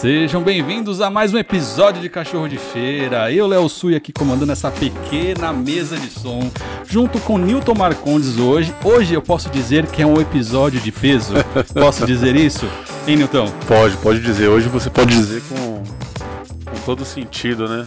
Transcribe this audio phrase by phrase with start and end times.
[0.00, 3.30] Sejam bem-vindos a mais um episódio de Cachorro de Feira.
[3.30, 6.50] Eu, Léo Sui, aqui comandando essa pequena mesa de som,
[6.88, 8.74] junto com Newton Marcondes hoje.
[8.82, 11.34] Hoje eu posso dizer que é um episódio de peso.
[11.74, 12.66] Posso dizer isso?
[13.06, 13.52] Hein, Newton?
[13.68, 14.48] Pode, pode dizer.
[14.48, 15.82] Hoje você pode dizer com,
[16.64, 17.86] com todo sentido, né?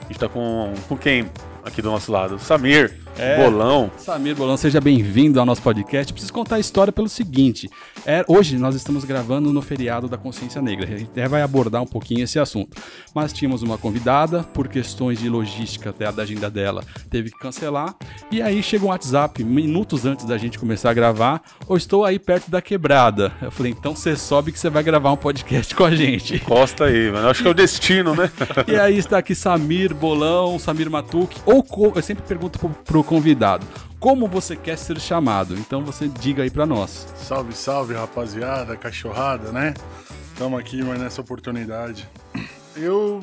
[0.00, 1.30] A gente tá com, com quem
[1.62, 2.38] aqui do nosso lado?
[2.38, 2.99] Samir.
[3.20, 3.90] É, Bolão.
[3.98, 6.10] Samir Bolão, seja bem-vindo ao nosso podcast.
[6.10, 7.68] Preciso contar a história pelo seguinte:
[8.06, 10.86] é, hoje nós estamos gravando no feriado da Consciência Negra.
[10.86, 12.80] A gente até vai abordar um pouquinho esse assunto.
[13.14, 17.94] Mas tínhamos uma convidada, por questões de logística até da agenda dela, teve que cancelar.
[18.30, 22.18] E aí chega um WhatsApp, minutos antes da gente começar a gravar, ou estou aí
[22.18, 23.32] perto da quebrada.
[23.42, 26.38] Eu falei, então você sobe que você vai gravar um podcast com a gente.
[26.38, 27.28] Costa aí, mano.
[27.28, 28.30] Acho que é o destino, né?
[28.66, 31.62] e aí está aqui Samir Bolão, Samir Matuque, ou
[31.94, 33.66] eu sempre pergunto pro, pro convidado.
[33.98, 35.58] Como você quer ser chamado?
[35.58, 37.12] Então você diga aí para nós.
[37.16, 39.74] Salve, salve, rapaziada, cachorrada, né?
[40.32, 42.08] Estamos aqui mais nessa oportunidade.
[42.76, 43.20] Eu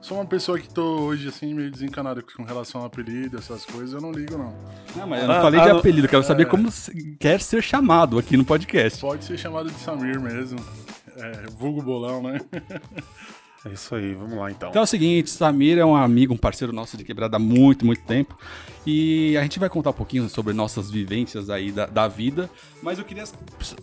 [0.00, 3.92] sou uma pessoa que tô hoje assim meio desencanado com relação ao apelido, essas coisas,
[3.92, 4.52] eu não ligo não.
[4.96, 6.26] Não, mas eu não ah, falei ah, de apelido, quero é...
[6.26, 6.68] saber como
[7.20, 9.00] quer ser chamado aqui no podcast.
[9.00, 10.58] Pode ser chamado de Samir mesmo.
[11.16, 12.40] É, vulgo bolão, né?
[13.64, 14.70] É isso aí, vamos lá então.
[14.70, 17.86] Então é o seguinte, Samir é um amigo, um parceiro nosso de quebrada há muito,
[17.86, 18.36] muito tempo.
[18.84, 22.50] E a gente vai contar um pouquinho sobre nossas vivências aí da, da vida.
[22.82, 23.24] Mas eu queria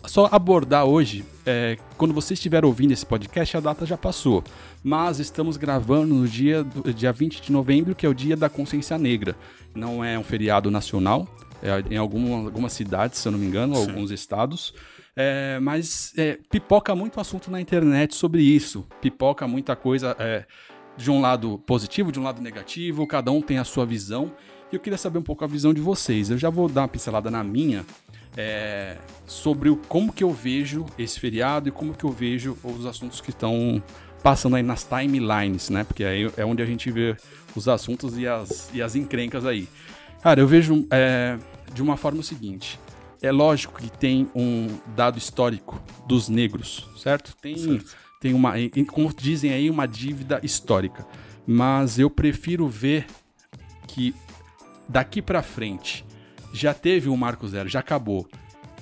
[0.04, 4.44] só abordar hoje, é, quando você estiver ouvindo esse podcast, a data já passou.
[4.84, 6.62] Mas estamos gravando no dia,
[6.94, 9.34] dia 20 de novembro, que é o dia da consciência negra.
[9.74, 11.26] Não é um feriado nacional,
[11.62, 13.88] é em algumas, algumas cidades, se eu não me engano, Sim.
[13.88, 14.74] alguns estados.
[15.16, 18.86] É, mas é, pipoca muito assunto na internet sobre isso.
[19.00, 20.44] Pipoca muita coisa é,
[20.96, 24.32] de um lado positivo, de um lado negativo, cada um tem a sua visão.
[24.70, 26.30] E eu queria saber um pouco a visão de vocês.
[26.30, 27.84] Eu já vou dar uma pincelada na minha
[28.36, 32.86] é, sobre o, como que eu vejo esse feriado e como que eu vejo os
[32.86, 33.82] assuntos que estão
[34.22, 35.82] passando aí nas timelines, né?
[35.82, 37.16] Porque aí é onde a gente vê
[37.56, 39.68] os assuntos e as, e as encrencas aí.
[40.22, 41.36] Cara, eu vejo é,
[41.74, 42.78] de uma forma o seguinte
[43.22, 47.36] é lógico que tem um dado histórico dos negros, certo?
[47.36, 47.96] Tem, certo.
[48.20, 48.54] tem uma,
[48.88, 51.06] como dizem aí, uma dívida histórica.
[51.46, 53.06] Mas eu prefiro ver
[53.86, 54.14] que
[54.88, 56.04] daqui para frente
[56.52, 58.28] já teve o um Marco Zero, já acabou.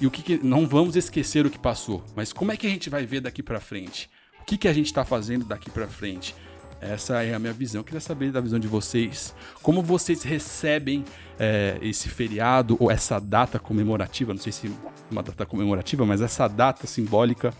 [0.01, 2.71] E o que, que, não vamos esquecer o que passou, mas como é que a
[2.71, 4.09] gente vai ver daqui para frente?
[4.41, 6.35] O que, que a gente está fazendo daqui para frente?
[6.81, 7.81] Essa é a minha visão.
[7.81, 9.35] Eu queria saber da visão de vocês.
[9.63, 11.05] Como vocês recebem
[11.39, 14.33] é, esse feriado ou essa data comemorativa?
[14.33, 14.73] Não sei se
[15.11, 17.53] uma data comemorativa, mas essa data simbólica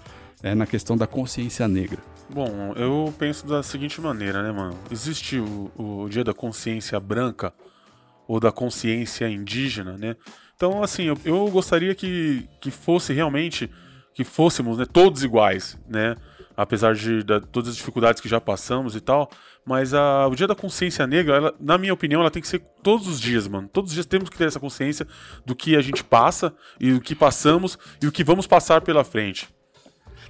[0.43, 1.99] é, na questão da consciência negra.
[2.31, 4.79] Bom, eu penso da seguinte maneira, né, mano?
[4.91, 7.53] Existe o, o Dia da Consciência Branca
[8.27, 10.15] ou da Consciência Indígena, né?
[10.55, 13.71] Então, assim, eu, eu gostaria que, que fosse realmente
[14.13, 16.17] que fôssemos né, todos iguais, né?
[16.59, 19.31] Apesar de, de, todas as dificuldades que já passamos e tal.
[19.65, 22.61] Mas a, o Dia da Consciência Negra, ela, na minha opinião, ela tem que ser
[22.83, 23.69] todos os dias, mano.
[23.73, 25.07] Todos os dias temos que ter essa consciência
[25.47, 29.05] do que a gente passa e o que passamos e o que vamos passar pela
[29.05, 29.49] frente.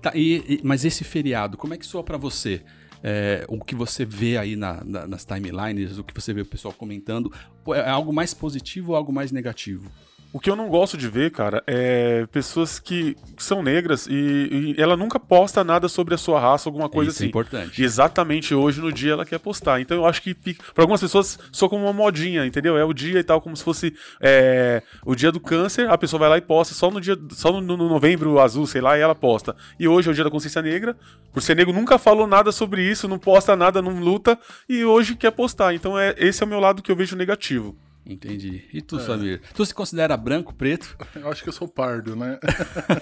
[0.03, 2.63] Tá, e, e mas esse feriado, como é que soa para você?
[3.03, 6.47] É, o que você vê aí na, na, nas timelines, o que você vê o
[6.47, 7.33] pessoal comentando,
[7.69, 9.91] é algo mais positivo ou algo mais negativo?
[10.31, 14.81] O que eu não gosto de ver, cara, é pessoas que, são negras e, e,
[14.81, 17.25] ela nunca posta nada sobre a sua raça, alguma coisa Isso assim.
[17.25, 17.81] É importante.
[17.81, 19.81] E exatamente hoje no dia ela quer postar.
[19.81, 22.77] Então eu acho que para algumas pessoas só como uma modinha, entendeu?
[22.77, 26.21] É o dia e tal, como se fosse é, o dia do câncer, a pessoa
[26.21, 29.01] vai lá e posta só no dia, só no, no, novembro azul, sei lá, e
[29.01, 29.57] ela posta.
[29.81, 30.95] E hoje é o dia da consciência negra.
[31.33, 35.15] Por ser negro, nunca falou nada sobre isso, não posta nada, não luta, e hoje
[35.15, 35.75] quer postar.
[35.75, 37.75] Então é, esse é o meu lado que eu vejo negativo.
[38.09, 38.65] Entendi.
[38.73, 39.01] E tu, é.
[39.01, 39.43] Samir?
[39.55, 40.97] Tu se considera branco, preto?
[41.15, 42.39] Eu acho que eu sou pardo, né?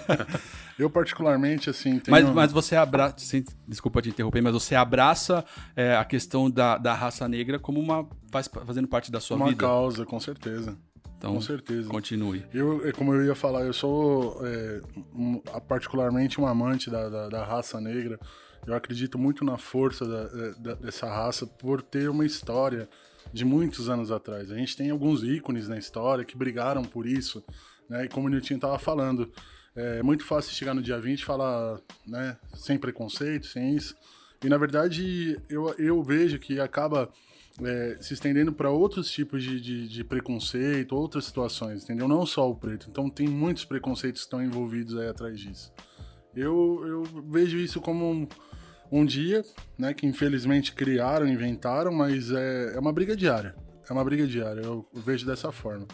[0.77, 2.01] eu, particularmente, assim.
[2.01, 2.11] Tenho...
[2.11, 3.15] Mas, mas você abraça.
[3.69, 5.45] Desculpa te interromper, mas você abraça
[5.77, 8.09] é, a questão da, da raça negra como uma.
[8.33, 9.65] Faz, fazendo parte da sua uma vida?
[9.65, 10.77] Uma causa, com certeza.
[11.17, 11.89] Então, com certeza.
[11.89, 12.45] Continue.
[12.53, 14.81] Eu, é, como eu ia falar, eu sou é,
[15.15, 15.39] um,
[15.69, 18.19] particularmente um amante da, da, da, raça negra.
[18.67, 22.89] Eu acredito muito na força da, é, da, dessa raça por ter uma história
[23.33, 24.51] de muitos anos atrás.
[24.51, 27.45] A gente tem alguns ícones na história que brigaram por isso,
[27.89, 28.05] né?
[28.05, 29.31] E como o Nilton estava falando,
[29.75, 33.95] é muito fácil chegar no dia 20 e falar, né, sem preconceito, sem isso.
[34.43, 37.11] E na verdade, eu, eu vejo que acaba
[37.63, 42.07] é, se estendendo para outros tipos de, de, de, preconceito, outras situações, entendeu?
[42.07, 42.87] Não só o preto.
[42.91, 45.73] Então tem muitos preconceitos que estão envolvidos aí atrás disso.
[46.35, 48.29] Eu, eu vejo isso como um,
[48.91, 49.45] um dia,
[49.79, 53.55] né, que infelizmente criaram, inventaram, mas é, é uma briga diária.
[53.89, 55.87] É uma briga diária, eu vejo dessa forma.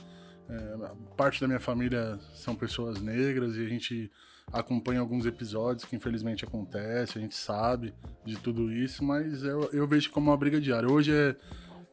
[0.48, 0.76] É,
[1.16, 4.10] parte da minha família são pessoas negras e a gente
[4.52, 7.94] acompanha alguns episódios que infelizmente acontece, a gente sabe
[8.24, 10.90] de tudo isso, mas eu, eu vejo como uma briga diária.
[10.90, 11.36] Hoje é,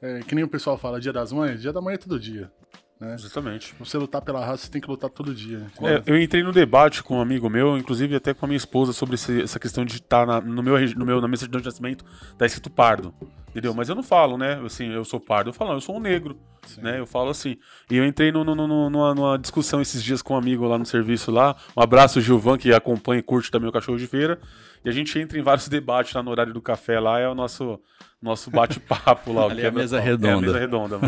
[0.02, 2.52] é, que nem o pessoal fala, dia das mães, dia da mãe é todo dia.
[3.00, 3.14] Né?
[3.14, 3.74] Exatamente.
[3.80, 5.66] Você lutar pela raça, você tem que lutar todo dia.
[5.82, 8.92] É, eu entrei no debate com um amigo meu, inclusive até com a minha esposa,
[8.92, 11.68] sobre esse, essa questão de estar tá no, meu, no meu, na minha certidão de
[11.68, 12.04] nascimento,
[12.38, 13.14] tá escrito pardo.
[13.50, 13.74] Entendeu?
[13.74, 14.62] Mas eu não falo, né?
[14.66, 15.50] Assim, eu sou pardo.
[15.50, 16.38] Eu falo, eu sou um negro.
[16.78, 17.00] Né?
[17.00, 17.58] Eu falo assim.
[17.90, 20.78] E eu entrei no, no, no, numa, numa, discussão esses dias com um amigo lá
[20.78, 21.56] no serviço lá.
[21.76, 24.40] Um abraço, Gilvan, que acompanha e curte também o Cachorro de Feira.
[24.84, 27.20] E a gente entra em vários debates lá no horário do café lá.
[27.20, 27.80] É o nosso,
[28.22, 29.46] nosso bate-papo lá.
[29.50, 30.28] Ali é a mesa redonda.
[30.30, 31.00] É a mesa redonda.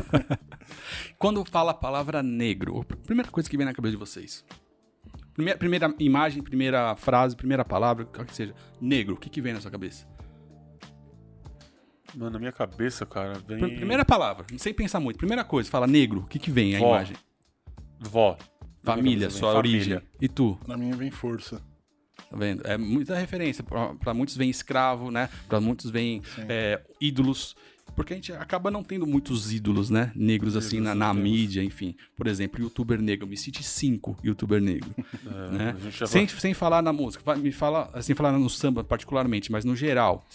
[1.18, 4.46] Quando fala a palavra negro, a primeira coisa que vem na cabeça de vocês?
[5.34, 8.54] Primeira, primeira imagem, primeira frase, primeira palavra, qual que seja.
[8.80, 10.06] Negro, o que, que vem na sua cabeça?
[12.14, 13.76] Mano, na minha cabeça, cara, vem.
[13.76, 15.18] Primeira palavra, sem pensar muito.
[15.18, 17.16] Primeira coisa, fala negro, o que, que vem a imagem?
[18.00, 18.38] Vó.
[18.84, 19.94] Família, sua origem.
[19.94, 20.12] Família.
[20.20, 20.60] E tu?
[20.68, 21.62] Na minha vem força.
[22.32, 22.66] Tá vendo?
[22.66, 23.62] É muita referência.
[23.62, 25.30] Para muitos vem escravo, né?
[25.50, 27.58] Para muitos vem é, ídolos.
[27.94, 30.14] Porque a gente acaba não tendo muitos ídolos, né?
[30.16, 31.94] Negros assim na, na mídia, enfim.
[32.16, 33.28] Por exemplo, youtuber negro.
[33.28, 34.90] Me cite cinco youtuber negro.
[35.32, 35.76] É, né?
[36.08, 36.40] sem, vai...
[36.40, 37.36] sem falar na música.
[37.36, 40.26] Me fala, sem falar no samba particularmente, mas no geral.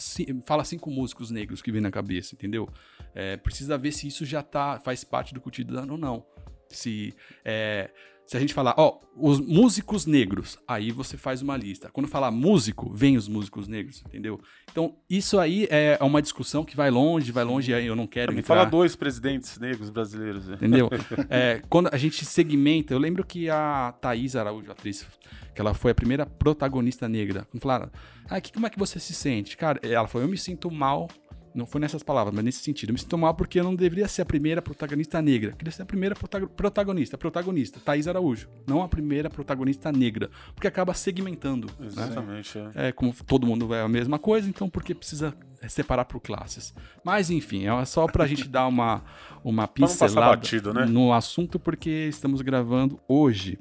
[0.45, 2.69] fala cinco músicos negros que vem na cabeça, entendeu?
[3.15, 6.25] É, precisa ver se isso já tá, faz parte do cotidiano ou não.
[6.69, 7.15] Se.
[7.43, 7.91] É,
[8.27, 11.89] se a gente falar, ó, os músicos negros, aí você faz uma lista.
[11.93, 14.41] Quando falar músico, vem os músicos negros, entendeu?
[14.71, 18.33] Então, isso aí é uma discussão que vai longe, vai longe, aí eu não quero
[18.33, 18.57] Me entrar.
[18.57, 20.49] Fala dois presidentes negros brasileiros.
[20.49, 20.57] Né?
[20.57, 20.91] Entendeu?
[21.31, 25.07] é, quando a gente segmenta, eu lembro que a Thaís Araújo, atriz,
[25.55, 27.91] que ela foi a primeira protagonista negra, falaram,
[28.29, 29.57] ah, que, como é que você se sente?
[29.57, 31.09] Cara, ela falou, eu me sinto mal
[31.57, 32.91] não foi nessas palavras, mas nesse sentido.
[32.91, 35.51] Eu me sinto mal porque eu não deveria ser a primeira protagonista negra.
[35.51, 38.49] Eu queria ser a primeira protagonista, protagonista, Thaís Araújo.
[38.67, 40.31] Não a primeira protagonista negra.
[40.55, 41.69] Porque acaba segmentando.
[41.79, 41.87] Né?
[41.87, 42.59] Exatamente.
[42.59, 42.71] Né?
[42.75, 42.89] É.
[42.89, 42.93] é.
[42.93, 45.35] como todo mundo é a mesma coisa, então por que precisa
[45.69, 46.75] separar por classes?
[47.03, 49.03] Mas enfim, é só pra gente dar uma,
[49.43, 50.85] uma pincelada batido, né?
[50.85, 53.59] no assunto, porque estamos gravando hoje.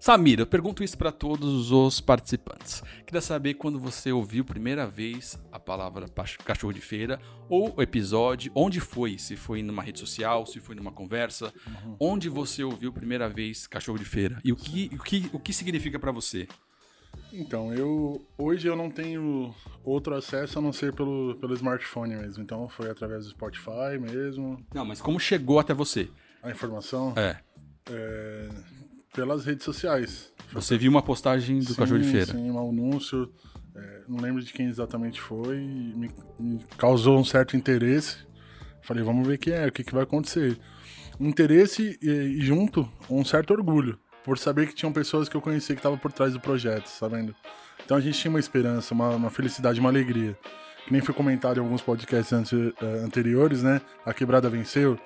[0.00, 2.82] Samir, eu pergunto isso para todos os participantes.
[3.06, 6.06] Queria saber quando você ouviu primeira vez a palavra
[6.44, 9.18] cachorro de feira ou o episódio, onde foi?
[9.18, 11.96] Se foi numa rede social, se foi numa conversa, uhum.
[12.00, 15.52] onde você ouviu primeira vez cachorro de feira e o que o que, o que
[15.52, 16.46] significa para você?
[17.32, 19.54] Então, eu hoje eu não tenho
[19.84, 22.42] outro acesso a não ser pelo, pelo smartphone mesmo.
[22.42, 24.64] Então foi através do Spotify mesmo.
[24.74, 26.08] Não, mas como chegou até você?
[26.42, 27.12] A informação?
[27.16, 27.38] É.
[27.90, 28.48] é
[29.14, 30.32] pelas redes sociais.
[30.52, 32.32] Você viu uma postagem do sim, Cachorro de Feira?
[32.32, 33.30] Sim, um anúncio.
[33.74, 35.56] É, não lembro de quem exatamente foi.
[35.58, 38.16] Me, me, causou um certo interesse.
[38.82, 40.58] Falei, vamos ver o que é, o que, que vai acontecer.
[41.20, 43.98] Interesse e, e, junto um certo orgulho.
[44.24, 47.34] Por saber que tinham pessoas que eu conhecia que estavam por trás do projeto, sabendo?
[47.84, 50.36] Então a gente tinha uma esperança, uma, uma felicidade, uma alegria.
[50.84, 53.80] Que nem foi comentado em alguns podcasts eh, anteriores, né?
[54.04, 54.98] A quebrada venceu.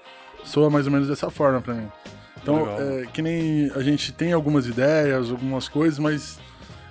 [0.44, 1.88] Soa mais ou menos dessa forma para mim.
[2.42, 6.40] Então, é, que nem a gente tem algumas ideias, algumas coisas, mas,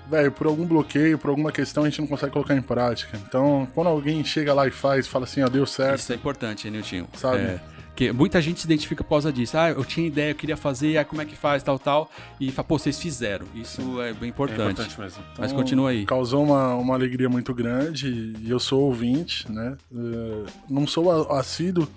[0.09, 3.19] velho, por algum bloqueio, por alguma questão, a gente não consegue colocar em prática.
[3.27, 5.99] Então, quando alguém chega lá e faz, fala assim, ó, deu certo.
[5.99, 7.07] Isso é importante, Niltinho.
[7.13, 7.39] Sabe?
[7.39, 7.59] É,
[7.93, 9.57] que muita gente se identifica por causa disso.
[9.57, 12.09] Ah, eu tinha ideia, eu queria fazer, ah, como é que faz, tal, tal.
[12.39, 13.45] E fala, pô, vocês fizeram.
[13.53, 14.61] Isso é bem importante.
[14.61, 15.23] É importante mesmo.
[15.33, 16.05] Então, Mas continua aí.
[16.05, 19.75] Causou uma, uma alegria muito grande e eu sou ouvinte, né?
[19.91, 21.87] Uh, não sou assíduo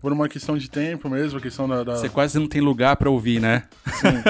[0.00, 1.84] por uma questão de tempo mesmo, a questão da.
[1.84, 1.96] da...
[1.96, 3.64] Você quase não tem lugar para ouvir, né?
[3.86, 4.22] Sim.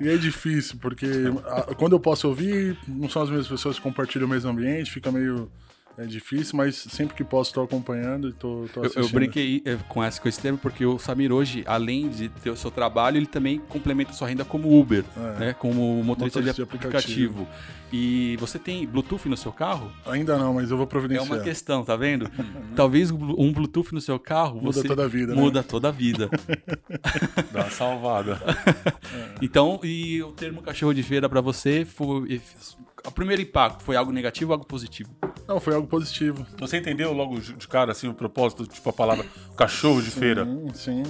[0.00, 1.06] e é difícil, porque
[1.46, 4.90] a, quando eu posso ouvir, não são as mesmas pessoas que compartilham o mesmo ambiente,
[4.90, 5.48] fica meio
[5.98, 8.92] é difícil, mas sempre que posso estou acompanhando e estou assistindo.
[8.94, 12.28] Eu, eu brinquei eh, com, esse, com esse termo porque o Samir hoje, além de
[12.28, 15.38] ter o seu trabalho, ele também complementa sua renda como Uber, é.
[15.40, 15.52] né?
[15.54, 17.42] Como motorista, motorista de, aplicativo.
[17.42, 17.48] aplicativo.
[17.92, 19.90] E você tem Bluetooth no seu carro?
[20.06, 21.26] Ainda não, mas eu vou providenciar.
[21.26, 22.30] É uma questão, tá vendo?
[22.76, 25.40] Talvez um Bluetooth no seu carro muda toda a vida, né?
[25.40, 25.66] muda né?
[25.68, 26.30] toda a vida.
[27.50, 28.40] Dá uma salvada.
[29.40, 32.40] Então, e o termo cachorro de feira para você foi
[33.08, 35.10] o primeiro impacto foi algo negativo ou algo positivo?
[35.46, 36.46] Não, foi algo positivo.
[36.58, 39.24] Você entendeu logo de cara assim o propósito, tipo a palavra
[39.56, 40.46] cachorro de sim, feira?
[40.74, 41.02] Sim,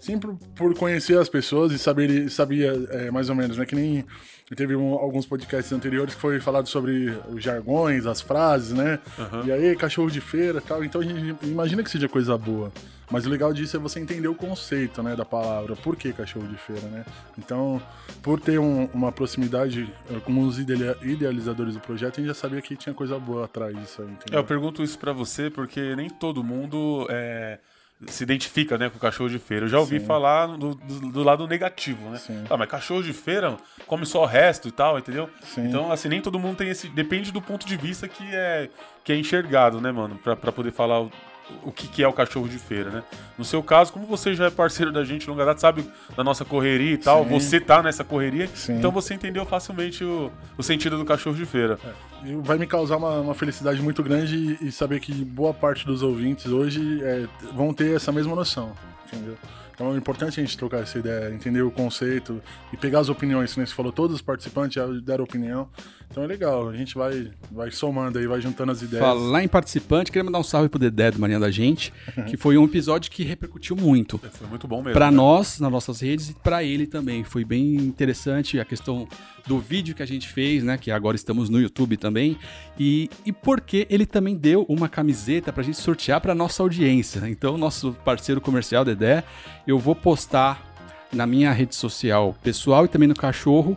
[0.00, 0.18] sim.
[0.18, 3.64] por, por conhecer as pessoas e saber sabia é, mais ou menos, né?
[3.64, 4.04] Que nem
[4.56, 8.98] teve um, alguns podcasts anteriores que foi falado sobre os jargões, as frases, né?
[9.18, 9.46] Uhum.
[9.46, 10.84] E aí, cachorro de feira tal.
[10.84, 12.72] Então a gente imagina que seja coisa boa.
[13.10, 15.76] Mas o legal disso é você entender o conceito, né, da palavra.
[15.76, 17.04] Por que cachorro de feira, né?
[17.38, 17.80] Então,
[18.22, 22.60] por ter um, uma proximidade eh, com os idealizadores do projeto, a gente já sabia
[22.60, 24.38] que tinha coisa boa atrás disso aí, entendeu?
[24.38, 27.58] É, eu pergunto isso para você porque nem todo mundo é
[28.08, 29.64] se identifica né, com o cachorro de feira.
[29.64, 30.04] Eu já ouvi Sim.
[30.04, 32.18] falar do, do- do lado negativo, né?
[32.18, 32.44] Sim.
[32.50, 35.30] Ah, mas cachorro de feira come só o resto e tal, entendeu?
[35.42, 35.66] Sim.
[35.66, 36.88] Então, assim, nem todo mundo tem esse.
[36.90, 38.68] Depende do ponto de vista que é,
[39.02, 40.16] que é enxergado, né, mano?
[40.22, 41.08] Pra, pra poder falar
[41.62, 43.02] o, que, que é o cachorro de feira, né?
[43.38, 46.44] No seu caso, como você já é parceiro da gente longa data, sabe da nossa
[46.44, 47.30] correria e tal, Sim.
[47.30, 48.78] você tá nessa correria, Sim.
[48.78, 51.78] então você entendeu facilmente o, o sentido do cachorro de feira.
[52.24, 55.86] E vai me causar uma, uma felicidade muito grande e, e saber que boa parte
[55.86, 58.72] dos ouvintes hoje é, vão ter essa mesma noção,
[59.06, 59.36] entendeu?
[59.76, 62.40] Então é importante a gente trocar essa ideia, entender o conceito
[62.72, 65.68] e pegar as opiniões, nem você falou, todos os participantes já deram opinião.
[66.10, 69.04] Então é legal, a gente vai, vai somando aí, vai juntando as ideias.
[69.04, 71.92] Falar em participante, queria mandar um salve pro Dedé do Marinha da Gente,
[72.26, 74.18] que foi um episódio que repercutiu muito.
[74.18, 74.94] Foi muito bom mesmo.
[74.94, 75.16] Pra né?
[75.18, 77.22] nós, nas nossas redes, e pra ele também.
[77.22, 79.06] Foi bem interessante a questão
[79.46, 80.76] do vídeo que a gente fez, né?
[80.76, 82.36] Que agora estamos no YouTube também.
[82.78, 87.22] E, e porque ele também deu uma camiseta pra gente sortear pra nossa audiência.
[87.28, 89.24] Então, nosso parceiro comercial, Dedé,
[89.66, 90.74] eu vou postar
[91.12, 93.76] na minha rede social pessoal e também no cachorro.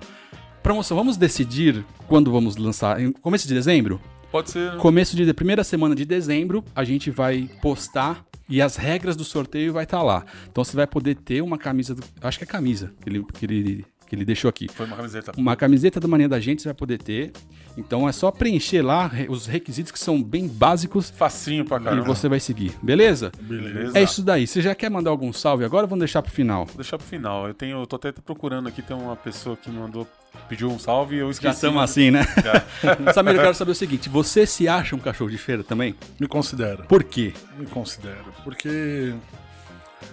[0.62, 3.02] Promoção, vamos decidir quando vamos lançar?
[3.02, 4.02] Em começo de dezembro?
[4.32, 4.78] Pode ser.
[4.78, 9.74] Começo de primeira semana de dezembro, a gente vai postar e as regras do sorteio
[9.74, 10.26] vai estar lá.
[10.52, 13.46] Então você vai poder ter uma camisa, do, acho que é camisa que ele, que
[13.46, 14.68] ele, que ele deixou aqui.
[14.74, 15.32] Foi uma camiseta.
[15.38, 17.32] Uma camiseta do Mania da Gente você vai poder ter.
[17.78, 22.04] Então é só preencher lá os requisitos que são bem básicos Facinho pra e caramba.
[22.04, 22.74] você vai seguir.
[22.82, 23.32] Beleza?
[23.40, 23.98] Beleza.
[23.98, 24.46] É isso daí.
[24.48, 26.66] Você já quer mandar algum salve agora ou vamos deixar pro final?
[26.66, 27.48] Vou deixar pro final.
[27.48, 30.06] Eu tenho, eu tô até procurando aqui, tem uma pessoa que mandou,
[30.50, 31.44] pediu um salve e eu esqueci.
[31.48, 32.24] Já estamos assim, né?
[33.14, 35.96] Samir, eu quero saber o seguinte: você se acha um cachorro de feira também?
[36.20, 37.34] Me considero, Por quê?
[37.58, 39.14] me considero, porque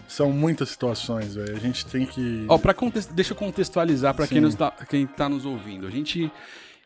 [0.08, 1.56] são muitas situações, velho.
[1.56, 2.44] A gente tem que.
[2.48, 5.86] Ó, pra contes- deixa eu contextualizar pra quem, nos tá, quem tá nos ouvindo.
[5.86, 6.30] A gente.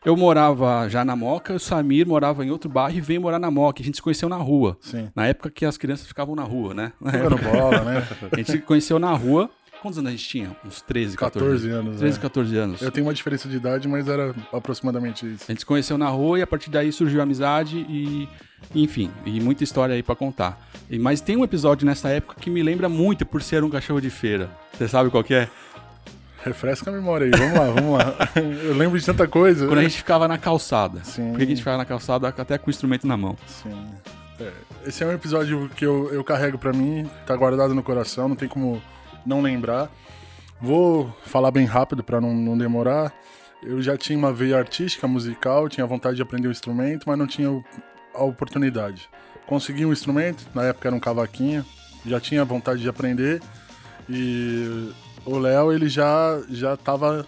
[0.03, 3.51] Eu morava já na Moca, o Samir morava em outro bairro e veio morar na
[3.51, 3.83] Moca.
[3.83, 4.75] A gente se conheceu na rua.
[4.81, 5.11] Sim.
[5.15, 6.91] Na época que as crianças ficavam na rua, né?
[6.99, 7.35] Na época.
[7.51, 8.07] bola, né?
[8.33, 9.47] A gente se conheceu na rua.
[9.81, 10.55] Quantos anos a gente tinha?
[10.63, 12.21] Uns 13, 14, 14 anos, 13, né?
[12.21, 12.81] 14 anos.
[12.81, 15.45] Eu tenho uma diferença de idade, mas era aproximadamente isso.
[15.47, 18.29] A gente se conheceu na rua e a partir daí surgiu a amizade e,
[18.75, 20.69] enfim, e muita história aí pra contar.
[20.89, 23.99] E- mas tem um episódio nessa época que me lembra muito por ser um cachorro
[23.99, 24.49] de feira.
[24.77, 25.49] Você sabe qual que é?
[26.43, 28.15] Refresca a memória aí, vamos lá, vamos lá.
[28.63, 29.67] Eu lembro de tanta coisa.
[29.67, 31.03] Quando a gente ficava na calçada.
[31.03, 31.29] Sim.
[31.31, 33.35] Por que a gente ficava na calçada até com o instrumento na mão?
[33.47, 33.85] Sim.
[34.39, 34.51] É,
[34.87, 38.35] esse é um episódio que eu, eu carrego pra mim, tá guardado no coração, não
[38.35, 38.81] tem como
[39.25, 39.91] não lembrar.
[40.61, 43.13] Vou falar bem rápido pra não, não demorar.
[43.63, 47.27] Eu já tinha uma veia artística, musical, tinha vontade de aprender o instrumento, mas não
[47.27, 47.49] tinha
[48.13, 49.09] a oportunidade.
[49.45, 51.65] Consegui um instrumento, na época era um cavaquinho,
[52.05, 53.41] já tinha vontade de aprender
[54.09, 54.91] e
[55.25, 57.25] o Léo ele já já tava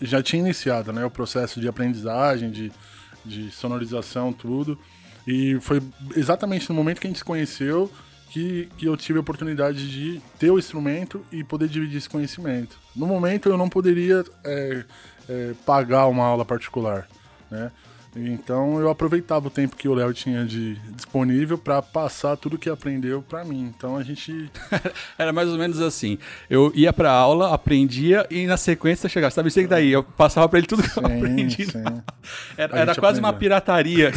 [0.00, 2.72] já tinha iniciado, né, o processo de aprendizagem, de,
[3.24, 4.78] de sonorização, tudo.
[5.26, 5.82] E foi
[6.14, 7.90] exatamente no momento que a gente se conheceu
[8.34, 12.76] que, que eu tive a oportunidade de ter o instrumento e poder dividir esse conhecimento.
[12.94, 14.84] No momento eu não poderia é,
[15.28, 17.06] é, pagar uma aula particular,
[17.48, 17.70] né?
[18.16, 22.70] Então eu aproveitava o tempo que o Léo tinha de disponível para passar tudo que
[22.70, 23.72] aprendeu para mim.
[23.76, 24.50] Então a gente
[25.18, 26.18] Era mais ou menos assim.
[26.48, 29.30] Eu ia pra aula, aprendia e na sequência chegava.
[29.30, 29.90] Sabe isso daí?
[29.90, 31.66] Eu passava pra ele tudo que eu aprendi.
[31.66, 31.82] sim.
[32.56, 33.50] Era, A era gente quase uma aprendeu.
[33.50, 34.12] pirataria.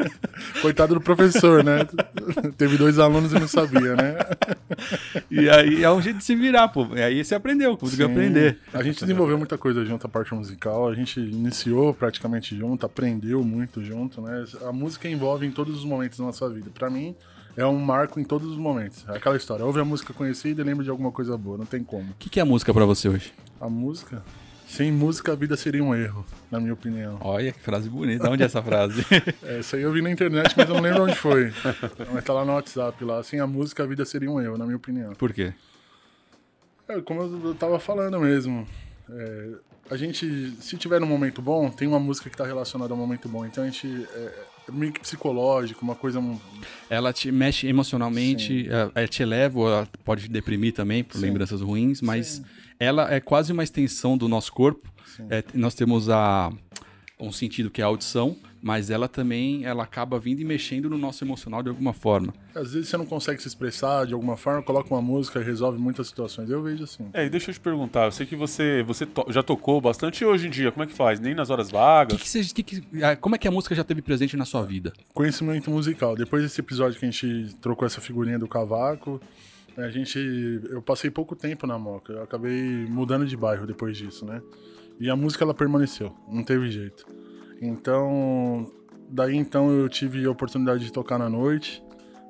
[0.60, 1.86] Coitado do professor, né?
[2.56, 4.16] Teve dois alunos e não sabia, né?
[5.30, 6.86] e aí é um jeito de se virar, pô.
[6.94, 8.12] E aí você aprendeu, conseguiu Sim.
[8.12, 8.58] aprender.
[8.72, 10.88] A gente desenvolveu muita coisa junto, a parte musical.
[10.88, 14.44] A gente iniciou praticamente junto, aprendeu muito junto, né?
[14.66, 16.70] A música envolve em todos os momentos da nossa vida.
[16.74, 17.14] Pra mim,
[17.56, 19.04] é um marco em todos os momentos.
[19.08, 19.64] É aquela história.
[19.64, 21.58] Ouve a música conhecida e lembra de alguma coisa boa.
[21.58, 22.10] Não tem como.
[22.10, 23.32] O que, que é a música pra você hoje?
[23.60, 24.22] A música...
[24.70, 27.18] Sem música, a vida seria um erro, na minha opinião.
[27.22, 28.22] Olha que frase bonita.
[28.22, 29.04] De onde é essa frase?
[29.42, 31.52] Essa aí eu vi na internet, mas eu não lembro onde foi.
[32.12, 33.20] Mas tá lá no WhatsApp lá.
[33.24, 35.12] Sem a música, a vida seria um erro, na minha opinião.
[35.14, 35.52] Por quê?
[36.86, 38.64] É, como eu eu tava falando mesmo,
[39.10, 39.50] é,
[39.90, 43.28] a gente, se tiver num momento bom, tem uma música que tá relacionada ao momento
[43.28, 43.44] bom.
[43.44, 44.18] Então a gente é,
[44.68, 46.22] é meio que psicológico, uma coisa.
[46.88, 51.22] Ela te mexe emocionalmente, é, é, te eleva, ela pode te deprimir também por Sim.
[51.22, 52.40] lembranças ruins, mas
[52.78, 54.88] ela é quase uma extensão do nosso corpo.
[55.28, 56.52] É, nós temos a,
[57.18, 60.98] um sentido que é a audição, mas ela também ela acaba vindo e mexendo no
[60.98, 62.32] nosso emocional de alguma forma.
[62.54, 65.78] Às vezes você não consegue se expressar de alguma forma, coloca uma música e resolve
[65.78, 66.50] muitas situações.
[66.50, 67.08] Eu vejo assim.
[67.12, 70.22] É, e deixa eu te perguntar, eu sei que você, você to- já tocou bastante
[70.22, 71.18] e hoje em dia, como é que faz?
[71.20, 72.20] Nem nas horas Que vagas?
[72.22, 74.62] que você- que que- ah, como é que a música já teve presente na sua
[74.62, 74.92] vida?
[75.14, 76.14] Conhecimento musical.
[76.16, 79.20] Depois desse episódio que a gente trocou essa figurinha do cavaco,
[79.76, 80.18] a gente.
[80.68, 82.12] Eu passei pouco tempo na Moca.
[82.12, 84.42] Eu acabei mudando de bairro depois disso, né?
[84.98, 87.06] E a música ela permaneceu, não teve jeito.
[87.60, 88.70] Então,
[89.08, 91.82] daí então eu tive a oportunidade de tocar na noite,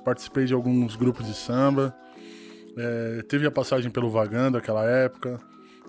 [0.05, 1.95] participei de alguns grupos de samba
[2.77, 5.41] É, teve a passagem pelo Vagando naquela época.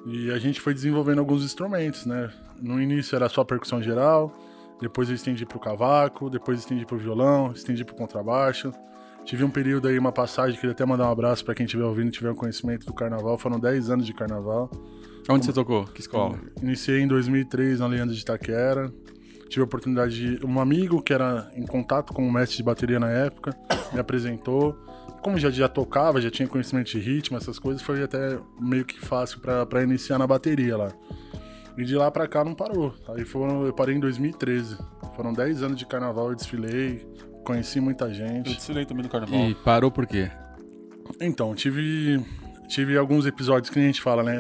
[0.06, 2.32] E a gente foi desenvolvendo alguns instrumentos, né?
[2.60, 4.36] No início era só percussão geral,
[4.82, 8.74] depois eu estendi pro cavaco, depois estendi pro violão, estendi pro contrabaixo.
[9.24, 12.08] Tive um período aí, uma passagem, queria até mandar um abraço para quem estiver ouvindo
[12.08, 13.38] e tiver um conhecimento do carnaval.
[13.38, 14.72] Foram 10 anos de carnaval.
[15.30, 15.86] Onde você tocou?
[15.86, 16.40] Que escola?
[16.62, 18.92] Iniciei em 2003 na Leandro de Itaquera.
[19.52, 20.46] Tive a oportunidade de.
[20.46, 23.54] Um amigo que era em contato com o mestre de bateria na época
[23.92, 24.74] me apresentou.
[25.22, 28.98] Como já, já tocava, já tinha conhecimento de ritmo, essas coisas, foi até meio que
[28.98, 30.88] fácil para iniciar na bateria lá.
[31.78, 32.96] E de lá pra cá não parou.
[33.10, 34.78] Aí foram, eu parei em 2013.
[35.18, 37.06] Foram 10 anos de carnaval, eu desfilei,
[37.44, 38.52] conheci muita gente.
[38.52, 39.38] Eu desfilei também no carnaval.
[39.38, 40.32] E parou por quê?
[41.20, 42.26] Então, tive
[42.70, 44.40] tive alguns episódios que a gente fala, né?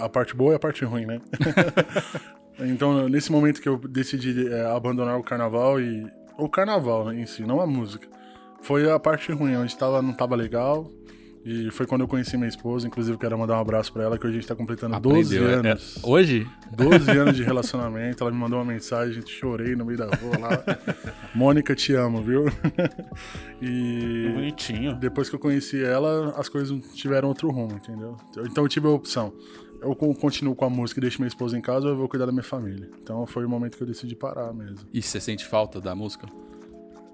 [0.00, 1.18] A parte boa e a parte ruim, né?
[2.66, 6.06] então, nesse momento que eu decidi é, abandonar o carnaval e.
[6.38, 8.06] O carnaval em si, não a música.
[8.62, 10.90] Foi a parte ruim, onde tava, não tava legal.
[11.42, 14.26] E foi quando eu conheci minha esposa, inclusive quero mandar um abraço pra ela, que
[14.26, 15.50] hoje a gente tá completando 12 Aprendeu.
[15.64, 15.96] É- anos.
[15.96, 16.46] é- hoje?
[16.70, 20.62] 12 anos de relacionamento, ela me mandou uma mensagem, chorei no meio da rua lá.
[21.34, 22.44] Mônica, te amo, viu?
[23.60, 24.94] e Bonitinho.
[24.96, 28.16] depois que eu conheci ela, as coisas tiveram outro rumo, entendeu?
[28.46, 29.32] Então eu tive a opção.
[29.80, 32.08] Eu con- continuo com a música e deixo minha esposa em casa ou eu vou
[32.08, 32.88] cuidar da minha família.
[33.02, 34.80] Então foi o momento que eu decidi parar mesmo.
[34.92, 36.26] E você sente falta da música?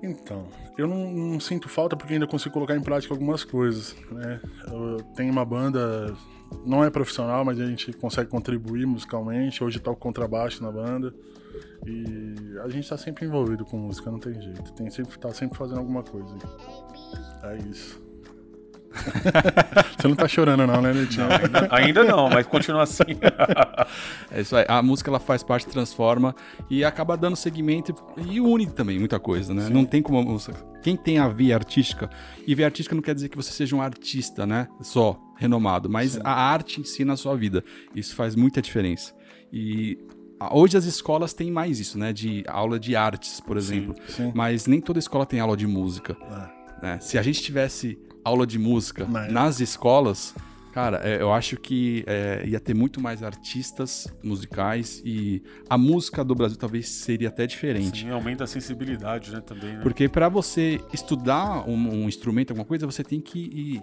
[0.03, 0.47] Então,
[0.77, 4.41] eu não, não sinto falta porque ainda consigo colocar em prática algumas coisas, né?
[4.71, 6.15] Eu tenho uma banda,
[6.67, 9.65] não é profissional, mas a gente consegue contribuir musicalmente.
[9.65, 11.15] Hoje toco contrabaixo na banda.
[11.87, 14.71] E a gente tá sempre envolvido com música, não tem jeito.
[14.75, 16.37] Tem sempre, tá sempre fazendo alguma coisa.
[17.45, 18.06] É isso.
[19.99, 21.27] Você não tá chorando não, né, Netinho?
[21.31, 23.03] Ainda, ainda não, mas continua assim.
[24.31, 24.65] É isso aí.
[24.69, 26.35] A música ela faz parte, transforma
[26.69, 27.95] e acaba dando segmento
[28.29, 29.69] e une também muita coisa, né?
[29.71, 30.19] Não tem como.
[30.19, 32.11] a música- Quem tem a via artística,
[32.47, 34.69] e via artística não quer dizer que você seja um artista, né?
[34.81, 37.63] Só, renomado, mas a arte em si na sua vida.
[37.95, 39.15] Isso faz muita diferença.
[39.53, 39.99] E
[40.41, 42.13] a- hoje as escolas têm mais isso, né?
[42.13, 43.95] De aula de artes, por exemplo.
[44.09, 44.33] sim.
[44.35, 46.17] Mas nem toda escola tem aula de música.
[46.83, 46.99] Né?
[47.01, 50.35] Se a gente tivesse aula de música Mas- nas escolas,
[50.73, 56.23] cara, é, eu acho que é, ia ter muito mais artistas musicais e a música
[56.25, 58.03] do Brasil talvez seria até diferente.
[58.03, 59.81] Sim, aumenta a sensibilidade, né, também, né?
[59.83, 63.83] Porque para você estudar um, um instrumento, alguma coisa, você tem que ir,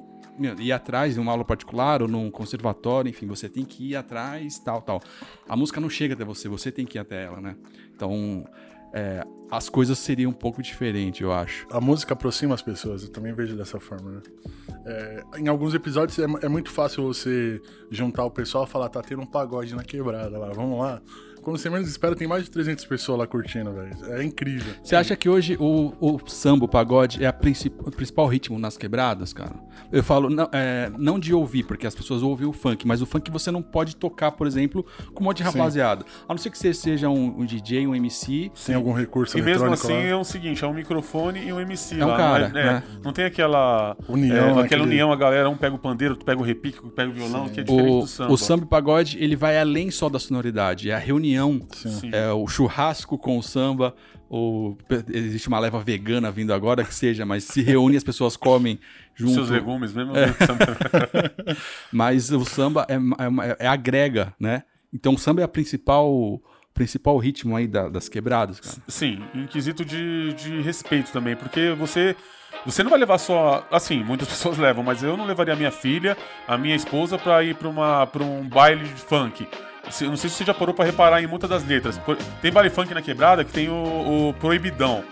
[0.60, 4.60] ir atrás de uma aula particular ou num conservatório, enfim, você tem que ir atrás,
[4.60, 5.02] tal, tal.
[5.48, 7.56] A música não chega até você, você tem que ir até ela, né?
[7.96, 8.46] Então,
[8.94, 11.68] é, as coisas seriam um pouco diferentes, eu acho.
[11.72, 14.22] a música aproxima as pessoas, eu também vejo dessa forma, né?
[14.86, 19.02] É, em alguns episódios é, é muito fácil você juntar o pessoal e falar, tá
[19.02, 21.02] tendo um pagode na quebrada lá, vamos lá.
[21.44, 23.92] Quando você menos espera, tem mais de 300 pessoas lá curtindo, velho.
[24.14, 24.74] É incrível.
[24.84, 28.58] Você acha que hoje o, o samba, o pagode, é a princip- o principal ritmo
[28.58, 29.54] nas quebradas, cara?
[29.92, 33.06] Eu falo, não, é, não de ouvir, porque as pessoas ouvem o funk, mas o
[33.06, 36.06] funk você não pode tocar, por exemplo, com um monte de rapaziada.
[36.28, 38.52] A não ser que você seja um, um DJ, um MC.
[38.66, 40.10] Tem algum recurso E mesmo eletrônico assim lá?
[40.10, 42.18] é o seguinte, é um microfone e um MC É um lá.
[42.18, 42.84] cara, não, é- né?
[43.04, 46.14] não tem aquela União, é, né, aquela aquele- união, a galera, um pega o pandeiro,
[46.14, 48.32] outro pega o repique, outro pega o violão, que é diferente O, do samba.
[48.34, 50.90] o samba e pagode, ele vai além só da sonoridade.
[50.90, 51.33] É a reunião,
[51.72, 52.10] Sim.
[52.14, 53.96] é o churrasco com o samba.
[54.30, 54.76] O,
[55.12, 58.80] existe uma leva vegana vindo agora, que seja, mas se reúne, as pessoas comem
[59.14, 59.34] junto.
[59.36, 60.12] Seus legumes mesmo.
[60.14, 60.66] né, samba.
[61.92, 64.64] Mas o samba é, é- é agrega, né?
[64.94, 66.42] Então o samba é a principal,
[66.74, 68.78] principal ritmo aí da- das quebradas, cara.
[68.88, 72.16] Sim, em quesito de, de respeito também, porque você
[72.66, 75.72] você não vai levar só, assim, muitas pessoas levam, mas eu não levaria a minha
[75.72, 76.18] filha,
[76.48, 79.48] a minha esposa pra ir pra uma para um baile de funk.
[79.90, 82.00] Se- Não sei se você já parou pra reparar em muitas das letras.
[82.42, 85.04] Tem baile funk na quebrada que tem o, o proibidão.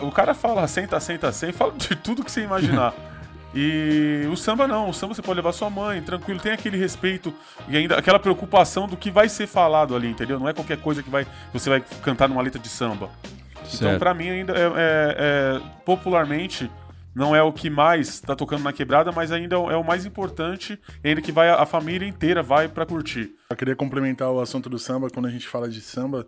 [0.00, 2.92] O cara fala senta, senta, senta, fala de tudo que você imaginar.
[3.56, 7.32] E o samba não, o samba você pode levar sua mãe, tranquilo, tem aquele respeito
[7.68, 10.40] e ainda aquela preocupação do que vai ser falado ali, entendeu?
[10.40, 13.10] Não é qualquer coisa que vai você vai cantar numa letra de samba.
[13.58, 13.98] Então, Certo.
[14.00, 16.68] pra mim, ainda é, é- é- popularmente,
[17.14, 19.84] não é o que mais tá tocando na quebrada, mas ainda é o- é o
[19.84, 23.32] mais importante, e ainda que vai a, família inteira vai pra curtir.
[23.50, 25.08] Eu queria complementar o assunto do samba.
[25.10, 26.26] Quando a gente fala de samba,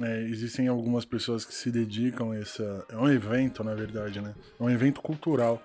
[0.00, 2.84] é, existem algumas pessoas que se dedicam a essa.
[2.90, 4.34] É um evento, na verdade, né?
[4.58, 5.60] É um evento cultural.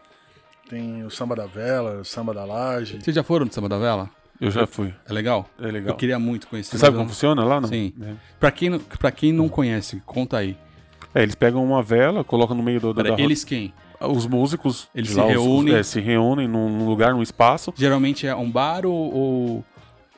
[0.69, 2.99] Tem o samba da vela, o samba da laje.
[3.01, 4.09] Vocês já foram no samba da vela?
[4.39, 4.93] Eu já fui.
[5.09, 5.49] É legal?
[5.57, 5.93] É legal.
[5.93, 6.71] Eu queria muito conhecer.
[6.71, 7.61] Você sabe como eu funciona lá, não?
[7.61, 7.93] não- Sim.
[8.01, 8.13] É.
[8.39, 10.55] Pra quem, não- pra quem não conhece, conta aí.
[11.17, 13.73] É, eles pegam uma vela, colocam no meio do, da, Pera, da eles quem?
[13.99, 15.73] os músicos Eles se lá, os- reúnem.
[15.75, 17.73] é, se reúnem num, num lugar, num espaço.
[17.75, 19.65] Geralmente é um bar ou, ou,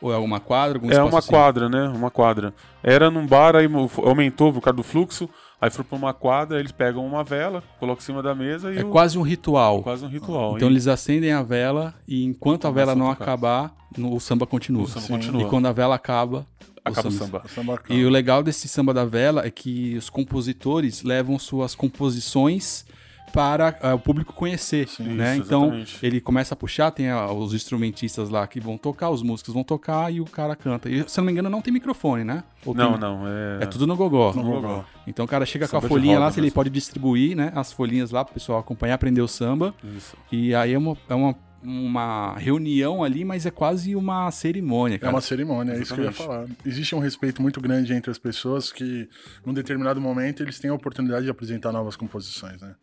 [0.01, 0.77] ou é uma quadra?
[0.77, 1.29] Algum É uma assim?
[1.29, 1.87] quadra, né?
[1.87, 2.53] Uma quadra.
[2.83, 3.67] Era num bar, aí
[4.03, 5.29] aumentou por causa do fluxo,
[5.61, 8.77] Aí foram pra uma quadra, eles pegam uma vela, colocam em cima da mesa e
[8.77, 9.83] É o- quase um ritual.
[9.83, 10.55] quase um ritual.
[10.55, 14.83] Então eles acendem a vela e enquanto a vela não acabar, no- o samba continua.
[14.83, 15.13] O samba Sim.
[15.15, 15.41] continua.
[15.41, 16.47] E quando a vela acaba,
[16.91, 17.43] acaba o samba.
[17.47, 17.93] Samba acaba.
[17.93, 22.85] E o legal desse samba da vela é que os compositores levam suas composições
[23.31, 25.33] para ah, o público conhecer, né?
[25.35, 26.05] Isso, então exatamente.
[26.05, 29.63] ele começa a puxar, tem ah, os instrumentistas lá que vão tocar, os músicos vão
[29.63, 30.89] tocar e o cara canta.
[30.89, 32.43] E se eu não me engano não tem microfone, né?
[32.65, 33.63] Ou Não, tem- não, é...
[33.63, 34.33] É tudo no gogó.
[34.33, 34.83] no gogó.
[35.07, 37.51] Então o cara chega com Samba a de folhinha lá, se ele pode distribuir, né?
[37.55, 39.73] As folhinhas lá pro pessoal acompanhar, aprender o samba.
[39.95, 40.17] Isso.
[40.31, 44.99] E aí é uma, é uma, uma reunião ali, mas é quase uma cerimônia, É
[44.99, 45.13] cara.
[45.13, 46.47] uma cerimônia, é isso que eu ia Exatamente.
[46.47, 46.47] falar.
[46.65, 49.09] Existe um respeito muito grande entre as pessoas que,
[49.45, 52.75] num determinado momento, eles têm a oportunidade de apresentar novas composições, né?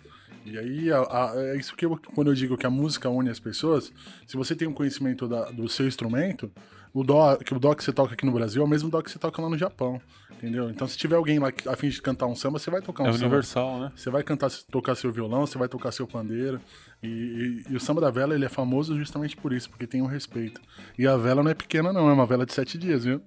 [0.44, 3.30] E aí, a- a- é isso que eu, quando eu digo que a música une
[3.30, 3.92] as pessoas,
[4.26, 6.50] se você tem um conhecimento da- do seu instrumento,
[6.94, 9.02] o dó, que o dó que você toca aqui no Brasil é o mesmo dó
[9.02, 10.00] que você toca lá no Japão,
[10.32, 10.70] entendeu?
[10.70, 13.02] Então, se tiver alguém lá que- a fim de cantar um samba, você vai tocar
[13.02, 13.24] um É samba.
[13.24, 13.92] universal, né?
[13.96, 16.60] Você vai cantar, tocar seu violão, você vai tocar seu pandeiro.
[17.02, 17.06] E,
[17.68, 20.06] e- e o samba da vela, ele é famoso justamente por isso, porque tem um
[20.06, 20.60] respeito.
[20.98, 23.20] E a vela não é pequena, não, é uma vela de sete dias, viu?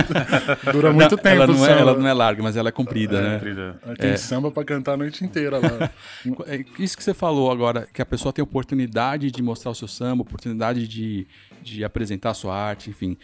[0.72, 1.28] Dura muito tempo.
[1.28, 3.38] ela, não é, ela não é larga, mas ela é comprida, né?
[3.40, 3.80] Frida.
[3.86, 5.90] Aí Tem samba pra cantar a noite inteira lá.
[6.46, 9.88] É Isso que você falou agora, que a pessoa tem oportunidade de mostrar o seu
[9.88, 11.26] samba, oportunidade de,
[11.62, 13.16] de apresentar a sua arte, enfim.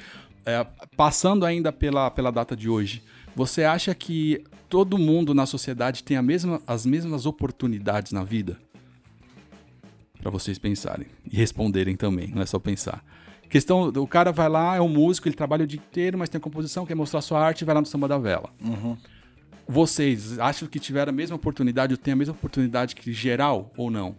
[0.44, 3.02] É, passando ainda pela, pela data de hoje,
[3.37, 8.59] você acha que todo mundo na sociedade tem a mesma, as mesmas oportunidades na vida?
[10.22, 13.04] Pra vocês pensarem e responderem também, não é só pensar.
[13.50, 16.40] Questão, o cara vai lá, é um músico, ele trabalha o dia inteiro, mas tem
[16.40, 18.48] composição, quer mostrar sua arte, vai lá no samba da vela.
[19.68, 23.90] Vocês acham que tiveram a mesma oportunidade, ou têm a mesma oportunidade que geral ou
[23.90, 24.16] não?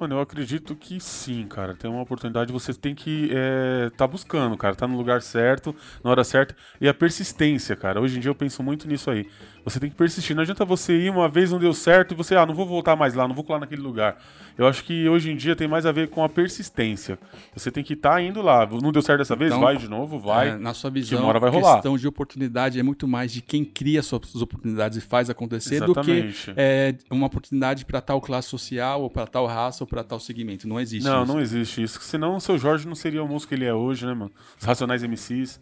[0.00, 1.74] Mano, eu acredito que sim, cara.
[1.74, 4.74] Tem uma oportunidade, você tem que é, tá buscando, cara.
[4.74, 6.56] Tá no lugar certo, na hora certa.
[6.80, 8.00] E a persistência, cara.
[8.00, 9.28] Hoje em dia eu penso muito nisso aí.
[9.64, 10.34] Você tem que persistir.
[10.34, 12.96] Não adianta você ir uma vez, não deu certo, e você, ah, não vou voltar
[12.96, 14.16] mais lá, não vou colar naquele lugar.
[14.56, 17.18] Eu acho que hoje em dia tem mais a ver com a persistência.
[17.54, 18.66] Você tem que estar indo lá.
[18.66, 19.50] Não deu certo dessa vez?
[19.50, 20.50] Então, vai de novo, vai.
[20.50, 21.74] É, na sua visão, uma hora vai a rolar.
[21.74, 25.94] questão de oportunidade é muito mais de quem cria suas oportunidades e faz acontecer do
[25.94, 26.52] que Exatamente.
[26.56, 30.68] é, uma oportunidade para tal classe social, ou para tal raça, ou para tal segmento.
[30.68, 31.32] Não existe Não, isso.
[31.32, 32.00] não existe isso.
[32.02, 34.30] Senão o seu Jorge não seria o músico que ele é hoje, né, mano?
[34.58, 35.60] Os Racionais MCs,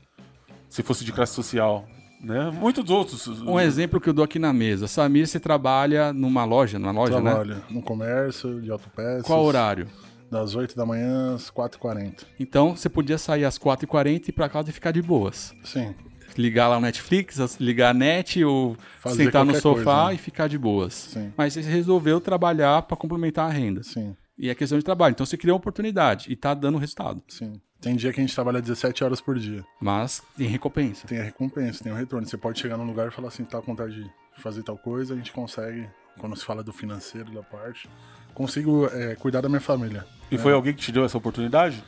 [0.69, 1.87] se fosse de classe social,
[2.21, 2.51] né?
[2.51, 3.27] Muitos outros.
[3.43, 4.87] Um exemplo que eu dou aqui na mesa.
[4.89, 7.31] Samir, você trabalha numa loja, numa loja, né?
[7.31, 9.23] Trabalho no comércio, de autopeças.
[9.23, 9.87] Qual horário?
[10.31, 12.25] Das 8 da manhã às 4h40.
[12.39, 15.55] Então, você podia sair às 4h40 e ir pra casa e ficar de boas.
[15.65, 15.95] Sim.
[16.37, 20.15] ligar lá o Netflix, ligar a net ou Fazer sentar no sofá coisa, né?
[20.15, 20.93] e ficar de boas.
[20.95, 21.33] Sim.
[21.37, 23.83] Mas você resolveu trabalhar para complementar a renda.
[23.83, 25.13] Sim, E é questão de trabalho.
[25.13, 27.23] Então você criou uma oportunidade e tá dando resultado.
[27.29, 27.61] sim.
[27.81, 29.65] Tem dia que a gente trabalha 17 horas por dia.
[29.81, 31.07] Mas tem recompensa.
[31.07, 32.27] Tem a recompensa, tem o retorno.
[32.27, 34.11] Você pode chegar num lugar e falar assim, tá com vontade de
[34.43, 35.89] fazer tal coisa, a gente consegue,
[36.19, 37.89] quando se fala do financeiro, da parte,
[38.35, 40.05] consigo é, cuidar da minha família.
[40.31, 41.83] E foi alguém que te deu essa oportunidade?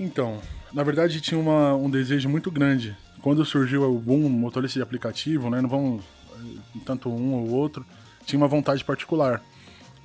[0.00, 0.40] Então,
[0.72, 2.96] na verdade tinha uma- um desejo muito grande.
[3.22, 7.86] Quando surgiu o boom motorista de aplicativo, né, não vamos eh, tanto um ou outro,
[8.26, 9.40] tinha uma vontade particular.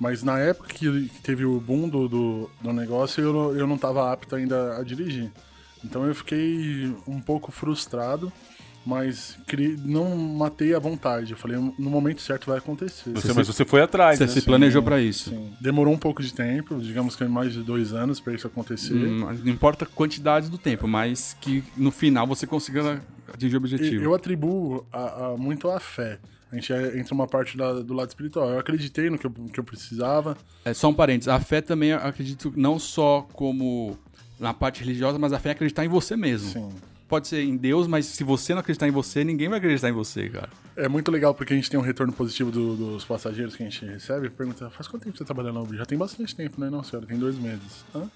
[0.00, 4.10] Mas na época que teve o boom do, do, do negócio, eu, eu não estava
[4.10, 5.30] apto ainda a dirigir.
[5.84, 8.32] Então eu fiquei um pouco frustrado,
[8.84, 9.36] mas
[9.84, 11.32] não matei a vontade.
[11.32, 13.10] Eu falei, no momento certo vai acontecer.
[13.12, 14.30] Você, mas você foi atrás, Você né?
[14.32, 15.30] se planejou para isso.
[15.30, 15.52] Sim.
[15.60, 18.94] Demorou um pouco de tempo, digamos que mais de dois anos para isso acontecer.
[18.94, 23.58] Hum, Não importa a quantidade do tempo, mas que no final você consiga atingir o
[23.58, 24.02] objetivo.
[24.02, 26.18] Eu atribuo a- a- muito à fé.
[26.50, 28.48] A gente é- entra uma parte da- do lado espiritual.
[28.50, 30.36] Eu acreditei no que eu, que eu precisava.
[30.64, 31.28] É só um parênteses.
[31.28, 33.96] A fé também, eu acredito, não só como
[34.38, 36.48] na parte religiosa, mas a fé é acreditar em você mesmo.
[36.50, 36.68] Sim.
[37.10, 39.92] Pode ser em Deus, mas se você não acreditar em você, ninguém vai acreditar em
[39.92, 40.48] você, cara.
[40.76, 43.66] É muito legal porque a gente tem um retorno positivo do- dos passageiros que a
[43.68, 44.30] gente recebe.
[44.30, 45.76] Pergunta, faz quanto tempo você trabalha na Uber?
[45.76, 46.70] Já tem bastante tempo, né?
[46.70, 47.84] Não, senhora, tem dois meses.
[47.92, 48.08] Hã?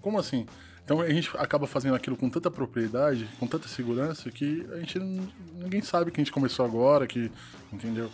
[0.00, 0.46] Como assim?
[0.82, 4.98] Então a gente acaba fazendo aquilo com tanta propriedade, com tanta segurança, que a gente
[4.98, 7.30] ninguém sabe que a gente começou agora, que.
[7.70, 8.10] Entendeu?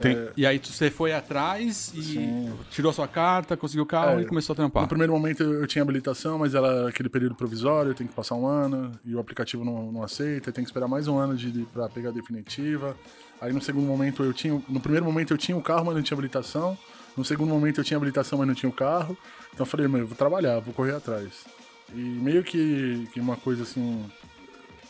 [0.00, 2.52] Tem- É, E aí você foi atrás e Sim.
[2.70, 4.82] tirou sua carta, conseguiu o carro É, e começou a trampar.
[4.82, 8.46] No primeiro momento eu tinha habilitação, mas era aquele período provisório, tem que passar um
[8.46, 11.62] ano, e o aplicativo não, não aceita, tem que esperar mais um ano de, de,
[11.66, 12.96] para pegar a definitiva.
[13.40, 14.60] Aí no segundo momento eu tinha.
[14.68, 16.76] No primeiro momento eu tinha o carro, mas não tinha habilitação.
[17.16, 19.16] No segundo momento eu tinha habilitação, mas não tinha o carro.
[19.52, 21.44] Então eu falei, meu, eu vou trabalhar, vou correr atrás.
[21.92, 24.04] E meio que, que uma coisa assim.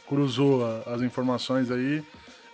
[0.09, 2.03] cruzou a- as informações aí.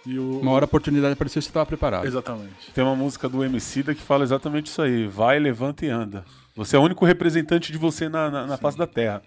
[0.07, 0.41] E o.
[0.41, 2.07] Uma hora a oportunidade apareceu você estava preparado.
[2.07, 2.73] Exatamente.
[2.73, 5.07] Tem uma música do Emicida que fala exatamente isso aí.
[5.07, 6.25] Vai, levanta e anda.
[6.55, 9.23] Você é o único representante de você na, na, na face da Terra.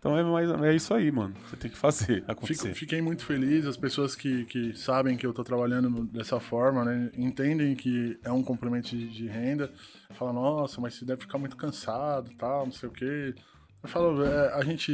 [0.00, 1.34] Então é, mais, é isso aí, mano.
[1.48, 2.68] Você tem que fazer acontecer.
[2.68, 3.66] Fico, fiquei muito feliz.
[3.66, 7.10] As pessoas que, que sabem que eu tô trabalhando dessa forma, né?
[7.18, 9.70] Entendem que é um complemento de, de renda.
[10.12, 13.34] Falam, nossa, mas você deve ficar muito cansado tal, não sei o quê.
[13.82, 14.92] Eu falo, é, a gente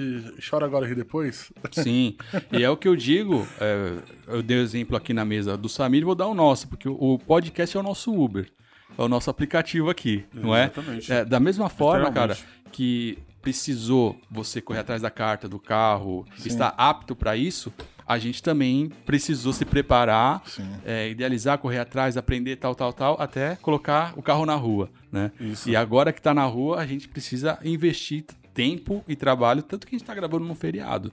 [0.49, 1.53] chora agora e depois?
[1.73, 2.17] Sim,
[2.53, 3.97] e é o que eu digo, é,
[4.29, 7.19] eu dei o exemplo aqui na mesa do Samir, vou dar o nosso, porque o
[7.19, 8.49] podcast é o nosso Uber,
[8.97, 10.65] é o nosso aplicativo aqui, não é?
[10.65, 11.13] Exatamente.
[11.13, 11.25] é?
[11.25, 12.37] Da mesma forma, cara,
[12.71, 17.73] que precisou você correr atrás da carta do carro, estar apto para isso,
[18.07, 20.69] a gente também precisou se preparar, Sim.
[20.85, 25.33] é, idealizar, correr atrás, aprender tal, tal, tal, até colocar o carro na rua, né?
[25.41, 25.69] Isso.
[25.69, 28.25] E agora que tá na rua, a gente precisa investir
[28.57, 31.13] tempo e trabalho, tanto que a gente tá gravando num feriado,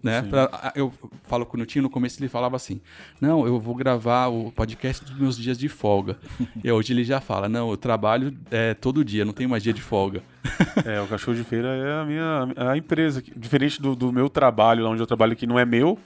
[0.00, 0.22] né?
[0.22, 0.92] Pra- eu
[1.24, 2.80] falo com o Nutinho, no começo ele falava assim,
[3.20, 6.16] não, eu vou gravar o podcast dos meus dias de folga.
[6.62, 9.72] e hoje ele já fala, não, eu trabalho é, todo dia, não tenho mais dia
[9.72, 10.22] de folga.
[10.84, 13.20] É, o cachorro de feira é a minha a empresa.
[13.36, 15.98] Diferente do, do meu trabalho, lá onde eu trabalho, que não é meu,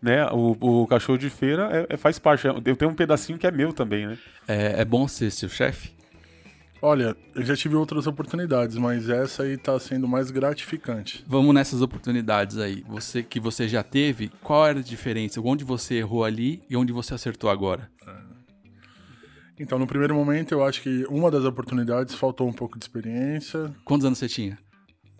[0.00, 0.24] né?
[0.32, 2.46] O, o cachorro de feira é- é- faz parte.
[2.46, 4.16] Eu tenho um pedacinho que é meu também, né?
[4.48, 5.92] É, é bom ser seu chefe?
[6.84, 11.24] Olha, eu já tive outras oportunidades, mas essa aí tá sendo mais gratificante.
[11.28, 12.82] Vamos nessas oportunidades aí.
[12.88, 15.40] Você que você já teve, qual era a diferença?
[15.40, 17.88] Onde você errou ali e onde você acertou agora?
[19.60, 23.72] Então, no primeiro momento, eu acho que uma das oportunidades faltou um pouco de experiência.
[23.84, 24.58] Quantos anos você tinha?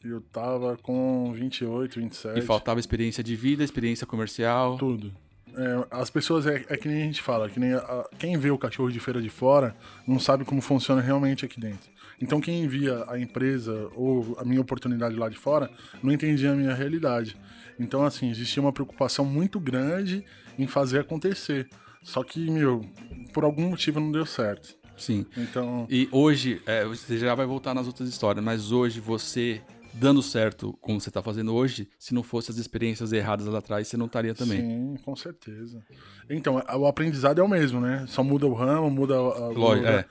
[0.04, 2.38] Eu tava com 28, 27.
[2.40, 4.76] E faltava experiência de vida, experiência comercial.
[4.78, 5.12] Tudo.
[5.56, 8.50] É, as pessoas, é, é que nem a gente fala, que nem a- quem vê
[8.50, 9.74] o cachorro de feira de fora
[10.06, 11.90] não sabe como funciona realmente aqui dentro.
[12.20, 15.70] Então quem via a empresa ou a minha oportunidade lá de fora
[16.02, 17.36] não entendia a minha realidade.
[17.78, 20.24] Então assim, existia uma preocupação muito grande
[20.58, 21.68] em fazer acontecer.
[22.02, 22.84] Só que, meu,
[23.32, 24.76] por algum motivo não deu certo.
[24.96, 25.24] Sim.
[25.36, 29.60] Então, E hoje, é, você já vai voltar nas outras histórias, mas hoje você
[29.94, 33.88] dando certo como você tá fazendo hoje, se não fosse as experiências erradas lá atrás,
[33.88, 34.60] você não estaria também.
[34.60, 35.82] sim, com certeza.
[36.30, 38.04] Então, o aprendizado é o mesmo, né?
[38.08, 40.04] Só muda o ramo, muda a, Lógico, é.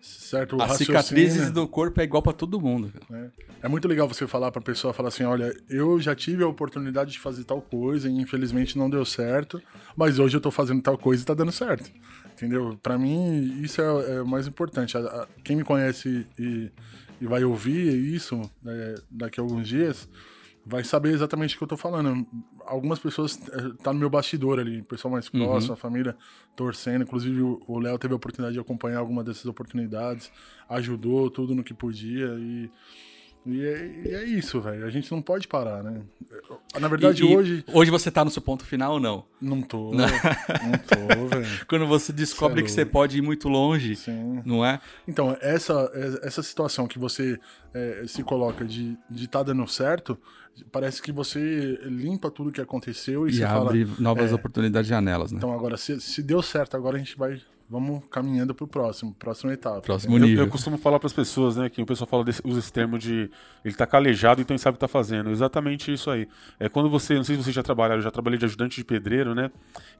[0.00, 2.92] certo As cicatrizes do corpo é igual pra todo mundo.
[3.08, 3.30] né?
[3.62, 7.10] É muito legal você falar pra pessoa, falar assim, olha, eu já tive a oportunidade
[7.12, 9.60] de fazer tal coisa e infelizmente não deu certo,
[9.96, 11.90] mas hoje eu tô fazendo tal coisa e tá dando certo.
[12.34, 12.78] Entendeu?
[12.80, 14.96] Pra mim, isso é, é o mais importante.
[14.96, 16.70] A- a- quem me conhece e,
[17.20, 20.08] e vai ouvir isso é, daqui a alguns dias,
[20.64, 22.26] vai saber exatamente o que eu tô falando.
[22.66, 26.16] Algumas pessoas é, tá no meu bastidor ali, o pessoal mais próximo, a família
[26.54, 27.02] torcendo.
[27.02, 30.30] Inclusive, o o Léo teve a oportunidade de acompanhar alguma dessas oportunidades,
[30.68, 32.70] ajudou tudo no que podia e.
[33.46, 34.84] E é, e é isso, velho.
[34.84, 36.02] A gente não pode parar, né?
[36.78, 37.64] Na verdade, E- hoje.
[37.72, 39.24] Hoje você tá no seu ponto final ou não?
[39.40, 39.92] Não tô.
[39.94, 41.46] Não, tô, velho.
[41.66, 44.42] Quando você descobre é que você pode ir muito longe, Sim.
[44.44, 44.80] não é?
[45.06, 45.90] Então, essa,
[46.22, 47.38] essa situação que você
[47.72, 50.18] é, se coloca de estar tá dando certo,
[50.70, 53.96] parece que você limpa tudo que aconteceu e, E abre fala.
[54.00, 55.38] novas é, oportunidades de janelas, né?
[55.38, 57.40] Então, agora, se, se deu certo, agora a gente vai.
[57.70, 59.82] Vamos caminhando pro próximo, próxima etapa.
[59.82, 60.44] Próximo Eu, nível.
[60.44, 62.98] eu costumo falar para as pessoas, né, que o pessoal fala desse, usa esse termo
[62.98, 63.30] de
[63.62, 65.28] ele tá calejado, então ele sabe o que tá fazendo.
[65.28, 66.26] Exatamente isso aí.
[66.58, 68.84] É quando você, não sei se você já trabalharam, eu já trabalhei de ajudante de
[68.84, 69.50] pedreiro, né?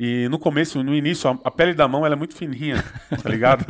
[0.00, 2.82] E no começo, no início, a, a pele da mão ela é muito fininha,
[3.22, 3.66] tá ligado?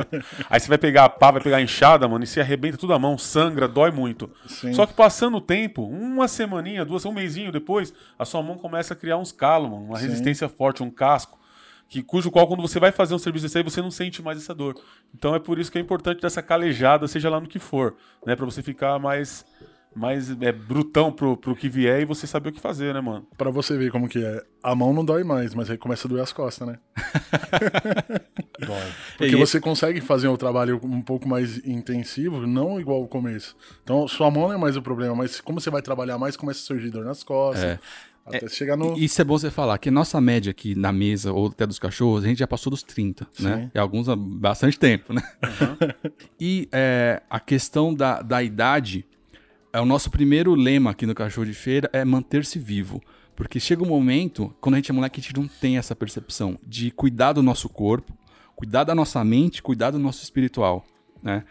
[0.49, 2.93] aí você vai pegar a pá, vai pegar a enxada, mano, e você arrebenta tudo
[2.93, 4.29] a mão, sangra, dói muito.
[4.47, 4.71] Sim.
[4.71, 8.93] Só que passando o tempo, uma semaninha, duas, um mêsinho depois, a sua mão começa
[8.93, 10.05] a criar uns calos, mano, uma Sim.
[10.07, 11.38] resistência forte, um casco
[11.89, 14.37] que cujo qual quando você vai fazer um serviço desse aí você não sente mais
[14.37, 14.75] essa dor.
[15.13, 18.35] Então é por isso que é importante dessa calejada, seja lá no que for, né,
[18.35, 19.43] Pra você ficar mais
[19.95, 23.27] mais é, brutão pro, pro que vier e você saber o que fazer, né, mano?
[23.35, 24.43] Pra você ver como que é.
[24.61, 26.77] A mão não dói mais, mas aí começa a doer as costas, né?
[29.17, 33.55] Porque E- você consegue fazer um trabalho um pouco mais intensivo, não igual ao começo.
[33.83, 36.59] Então, sua mão não é mais o problema, mas como você vai trabalhar mais, começa
[36.59, 37.63] a surgir dor nas costas.
[37.63, 37.79] É.
[38.25, 38.97] Até chegar no.
[38.97, 42.23] Isso é bom você falar, que nossa média aqui na mesa, ou até dos cachorros,
[42.23, 43.71] a gente já passou dos 30, né?
[43.73, 45.21] E alguns há bastante tempo, né?
[46.39, 49.05] e é, a questão da, da idade,
[49.73, 53.01] é o nosso primeiro lema aqui no Cachorro de Feira, é manter-se vivo.
[53.35, 56.59] Porque chega um momento, quando a gente é moleque, a gente não tem essa percepção
[56.67, 58.13] de cuidar do nosso corpo,
[58.55, 60.85] cuidar da nossa mente, cuidar do nosso espiritual,
[61.23, 61.45] né?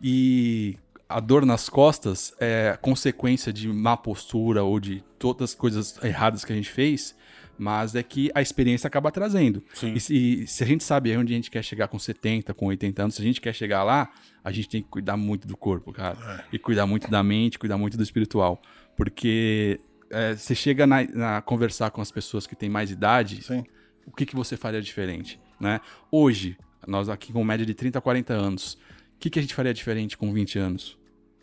[0.00, 0.76] E
[1.08, 6.44] a dor nas costas é consequência de má postura ou de todas as coisas erradas
[6.44, 7.14] que a gente fez,
[7.58, 9.62] mas é que a experiência acaba trazendo.
[9.82, 12.66] E, se, e se a gente sabe onde a gente quer chegar com 70, com
[12.66, 14.10] 80 anos, se a gente quer chegar lá,
[14.44, 16.44] a gente tem que cuidar muito do corpo, cara.
[16.52, 18.60] E cuidar muito da mente, cuidar muito do espiritual.
[18.96, 23.64] Porque é, você chega na, na conversar com as pessoas que têm mais idade, Sim.
[24.06, 25.80] o que, que você faria diferente, né?
[26.10, 28.78] Hoje, nós aqui com média de 30 a 40 anos,
[29.16, 30.98] o que, que a gente faria diferente com 20 anos,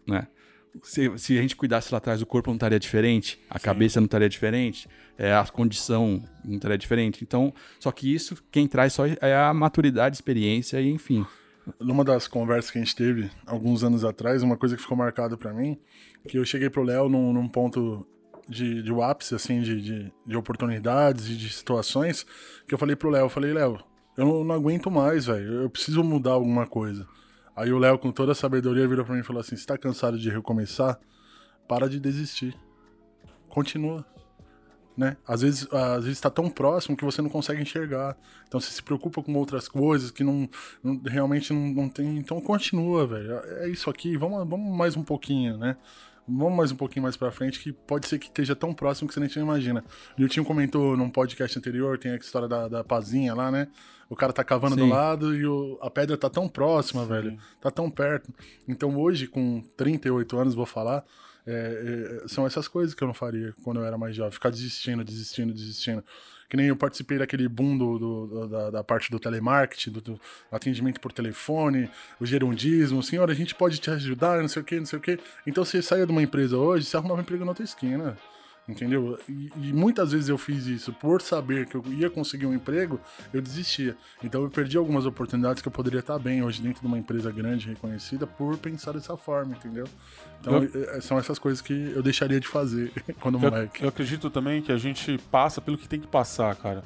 [0.07, 0.27] né?
[0.81, 4.05] se, se a gente cuidasse lá atrás, o corpo não estaria diferente, a cabeça não
[4.05, 7.23] estaria diferente, é, a condição não estaria diferente.
[7.23, 11.25] Então, só que isso, quem traz só é a maturidade, experiência e enfim.
[11.79, 15.37] Numa das conversas que a gente teve alguns anos atrás, uma coisa que ficou marcada
[15.37, 15.77] para mim,
[16.27, 18.05] que eu cheguei pro Léo num, num ponto
[18.49, 22.25] de, de ápice, assim, de, de, de oportunidades e de situações,
[22.67, 23.79] que eu falei pro Léo, eu falei, Léo,
[24.17, 27.07] eu não aguento mais, velho, eu preciso mudar alguma coisa.
[27.55, 29.77] Aí o Léo, com toda a sabedoria, virou pra mim e falou assim: Você tá
[29.77, 30.99] cansado de recomeçar?
[31.67, 32.55] Para de desistir.
[33.47, 34.05] Continua.
[34.95, 35.17] Né?
[35.27, 38.15] Às vezes, às vezes tá tão próximo que você não consegue enxergar.
[38.47, 40.47] Então você se preocupa com outras coisas que não,
[40.83, 42.17] não realmente não, não, tem.
[42.17, 43.39] Então continua, velho.
[43.61, 45.77] É isso aqui, vamos, vamos mais um pouquinho, né?
[46.27, 49.13] Vamos mais um pouquinho mais pra frente, que pode ser que esteja tão próximo que
[49.13, 49.83] você nem imagina.
[50.17, 53.67] O Nilton comentou num podcast anterior, tem a história da, da pazinha lá, né?
[54.09, 54.81] O cara tá cavando Sim.
[54.81, 57.09] do lado e o, a pedra tá tão próxima, Sim.
[57.09, 57.37] velho.
[57.59, 58.33] Tá tão perto.
[58.67, 61.03] Então hoje, com 38 anos, vou falar,
[61.45, 64.31] é, é, são essas coisas que eu não faria quando eu era mais jovem.
[64.31, 66.03] Ficar desistindo, desistindo, desistindo.
[66.53, 70.21] Que nem eu participei daquele boom do, do da, da, parte do telemarketing, do, do,
[70.51, 71.89] atendimento por telefone,
[72.19, 73.01] o gerundismo.
[73.01, 75.19] Senhora, a gente pode te ajudar, não sei o que, não sei o que.
[75.47, 78.15] Então você saia de uma empresa hoje, você arrumava um emprego na outra esquina.
[78.67, 79.19] Entendeu?
[79.27, 82.99] E, e, muitas vezes eu fiz isso por saber que eu ia conseguir um emprego,
[83.33, 83.97] eu desistia.
[84.23, 87.29] Então eu perdi algumas oportunidades que eu poderia estar bem hoje dentro de uma empresa
[87.29, 89.85] grande, reconhecida, por pensar dessa forma, entendeu?
[90.39, 93.81] Então eu, é, são essas coisas que eu deixaria de fazer quando moleque.
[93.81, 96.83] Eu, eu acredito também que a gente passa pelo que tem que passar, cara.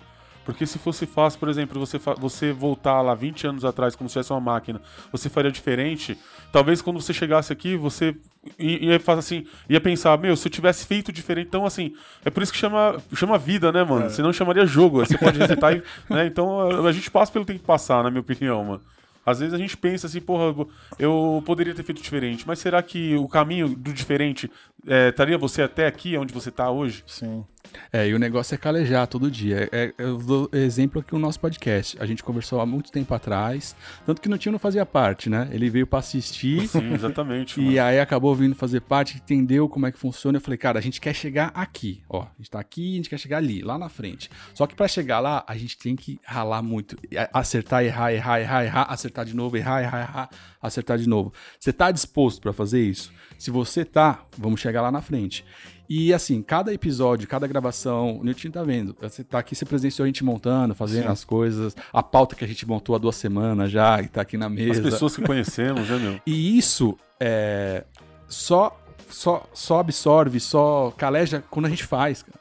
[0.47, 4.13] Porque se fosse fácil, por exemplo, você, você voltar lá 20 anos atrás, como se
[4.13, 6.17] fosse uma máquina, você faria diferente.
[6.53, 8.15] Talvez quando você chegasse aqui, você
[8.59, 12.43] ia fazer assim, ia pensar, meu, se eu tivesse feito diferente, então assim, é por
[12.43, 14.05] isso que chama, chama vida, né, mano?
[14.05, 14.09] É.
[14.09, 15.05] Senão chamaria jogo.
[15.05, 16.25] Você pode resetar e, né?
[16.25, 18.81] Então a, a gente passa pelo que tem que passar, na minha opinião, mano.
[19.27, 20.65] Às vezes a gente pensa assim, porra,
[20.97, 24.49] eu poderia ter feito diferente, mas será que o caminho do diferente
[24.87, 27.03] é, estaria você até aqui, onde você está hoje?
[27.05, 27.43] Sim.
[27.91, 29.69] É, e o negócio é calejar todo dia.
[29.71, 31.97] É, eu dou exemplo aqui o nosso podcast.
[31.99, 33.75] A gente conversou há muito tempo atrás,
[34.05, 35.47] tanto que no tio não fazia parte, né?
[35.51, 36.67] Ele veio para assistir.
[36.67, 37.59] Sim, exatamente.
[37.61, 40.37] e aí acabou vindo fazer parte, entendeu como é que funciona.
[40.37, 42.23] Eu falei, cara, a gente quer chegar aqui, ó.
[42.23, 44.29] A gente tá aqui, a gente quer chegar ali, lá na frente.
[44.53, 46.97] Só que para chegar lá, a gente tem que ralar muito.
[47.33, 50.29] Acertar, errar, errar, errar, errar, acertar de novo, errar, errar, errar,
[50.61, 51.33] acertar de novo.
[51.59, 53.11] Você tá disposto para fazer isso?
[53.37, 55.45] Se você tá, vamos chegar lá na frente.
[55.89, 58.95] E assim, cada episódio, cada gravação, o Nilton tá vendo.
[58.99, 61.09] Você tá aqui, você presenciou a gente montando, fazendo Sim.
[61.09, 64.37] as coisas, a pauta que a gente montou há duas semanas já, e tá aqui
[64.37, 64.71] na mesa.
[64.71, 66.21] As pessoas que conhecemos, né, meu?
[66.27, 67.85] E isso é,
[68.27, 68.77] só,
[69.09, 72.37] só, só absorve, só caleja quando a gente faz, cara.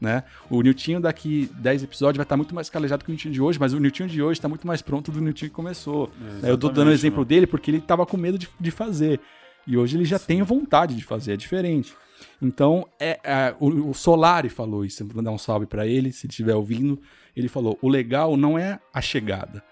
[0.00, 0.24] Né?
[0.50, 3.40] O Niltinho daqui 10 episódios vai estar tá muito mais calejado que o Niltinho de
[3.40, 6.10] hoje, mas o Niltinho de hoje está muito mais pronto do Niltinho que começou.
[6.42, 7.28] Eu tô dando o exemplo mano.
[7.28, 9.20] dele porque ele tava com medo de, de fazer.
[9.66, 10.26] E hoje ele já Sim.
[10.26, 11.94] tem vontade de fazer, é diferente.
[12.40, 16.26] Então, é, é o, o, Solari falou isso, vou dar um salve para ele, se
[16.26, 17.00] estiver ouvindo.
[17.34, 19.62] Ele falou: o legal não é a chegada,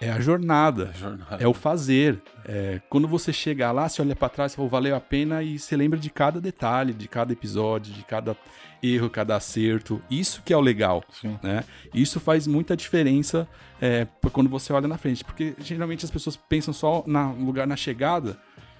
[0.00, 1.36] é a jornada, a jornada.
[1.42, 2.20] é o fazer.
[2.44, 5.58] É, quando você chegar lá, você olha para trás, você fala, valeu a pena e
[5.58, 8.36] você lembra de cada detalhe, de cada episódio, de cada
[8.82, 10.02] erro, cada acerto.
[10.10, 11.38] Isso que é o legal, Sim.
[11.42, 11.64] né?
[11.94, 13.48] Isso faz muita diferença
[13.80, 17.76] é, quando você olha na frente, porque geralmente as pessoas pensam só no lugar na
[17.76, 18.38] chegada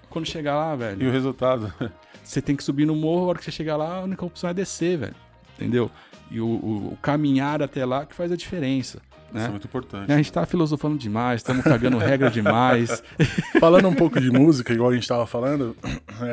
[0.09, 1.03] quando chegar lá, velho.
[1.03, 1.73] E o resultado?
[2.29, 4.51] Você tem que subir no morro, a hora que você chegar lá, a única opção
[4.51, 5.15] é descer, velho.
[5.57, 5.91] Entendeu?
[6.31, 9.01] E o, o, o caminhar até lá que faz a diferença.
[9.33, 9.41] Né?
[9.41, 10.13] Isso é muito importante.
[10.13, 13.03] A gente tá filosofando demais, estamos cagando regra demais.
[13.59, 15.75] Falando um pouco de música, igual a gente tava falando,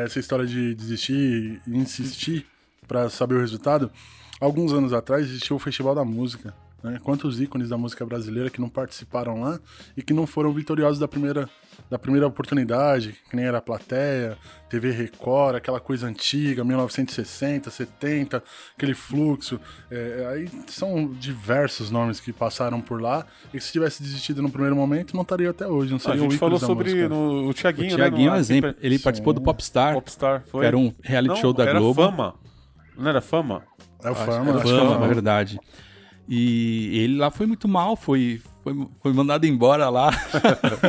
[0.03, 2.45] essa história de desistir e insistir
[2.85, 3.89] para saber o resultado.
[4.41, 6.53] Alguns anos atrás existiu o Festival da Música.
[6.83, 6.99] Né?
[7.01, 9.61] Quantos ícones da música brasileira que não participaram lá
[9.95, 11.49] e que não foram vitoriosos da primeira,
[11.89, 14.37] da primeira oportunidade, que nem era a plateia,
[14.69, 18.43] TV Record, aquela coisa antiga, 1960, 70,
[18.75, 19.59] aquele fluxo.
[19.91, 24.75] É, aí são diversos nomes que passaram por lá e se tivesse desistido no primeiro
[24.75, 25.91] momento, não estaria até hoje.
[25.91, 28.35] Não seria a gente falou sobre no, o Thiaguinho, o Thiaguinho né?
[28.35, 28.75] é um exemplo.
[28.81, 29.03] Ele Sim.
[29.03, 29.93] participou do Popstar.
[29.93, 30.61] Popstar, foi.
[30.61, 32.01] Que era um reality não, show da era Globo.
[32.01, 32.35] Fama.
[32.97, 33.63] Não era Fama?
[34.03, 34.49] É o Fama.
[34.51, 35.59] Era Fama, é verdade.
[36.27, 40.09] E ele lá foi muito mal, foi, foi, foi mandado embora lá.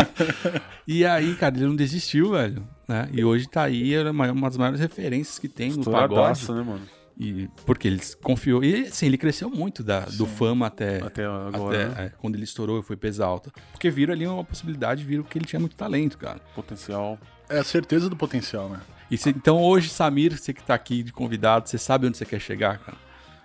[0.89, 2.67] e aí, cara, ele não desistiu, velho.
[2.89, 3.07] Né?
[3.12, 6.51] E hoje tá aí, é uma das maiores referências que tem no pagode.
[6.53, 6.81] né, mano?
[7.18, 8.64] E, porque ele confiou.
[8.64, 11.85] E assim, ele cresceu muito da, do fama até, até agora.
[11.85, 12.07] Até, né?
[12.07, 13.53] é, quando ele estourou e foi peso alta.
[13.72, 16.41] Porque viram ali uma possibilidade, viram que ele tinha muito talento, cara.
[16.55, 17.18] Potencial.
[17.49, 18.81] É a certeza do potencial, né?
[19.11, 22.24] E cê, então hoje, Samir, você que tá aqui de convidado, você sabe onde você
[22.24, 22.97] quer chegar, cara?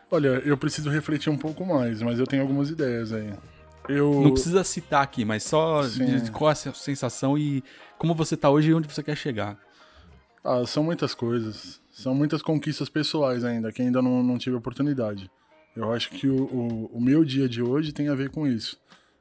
[0.10, 3.32] Olha, eu preciso refletir um pouco mais, mas eu tenho algumas ideias aí.
[3.92, 4.22] Eu...
[4.22, 5.82] Não precisa citar aqui, mas só
[6.34, 7.64] qual é a sensação e
[7.98, 9.58] como você tá hoje e onde você quer chegar.
[10.44, 11.80] Ah, são muitas coisas.
[11.92, 15.30] São muitas conquistas pessoais ainda, que ainda não, não tive oportunidade.
[15.76, 18.78] Eu acho que o, o, o meu dia de hoje tem a ver com isso.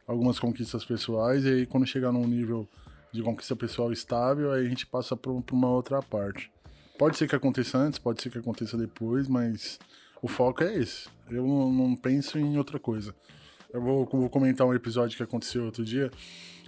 [0.07, 2.68] Algumas conquistas pessoais, e aí quando chegar num nível
[3.12, 6.51] de conquista pessoal estável, aí a gente passa para uma outra parte.
[6.99, 9.79] Pode ser que aconteça antes, pode ser que aconteça depois, mas
[10.23, 11.09] o foco é esse.
[11.31, 13.14] Eu não, não penso em outra coisa.
[13.73, 16.11] Eu vou, vou, comentar um episódio que aconteceu outro dia,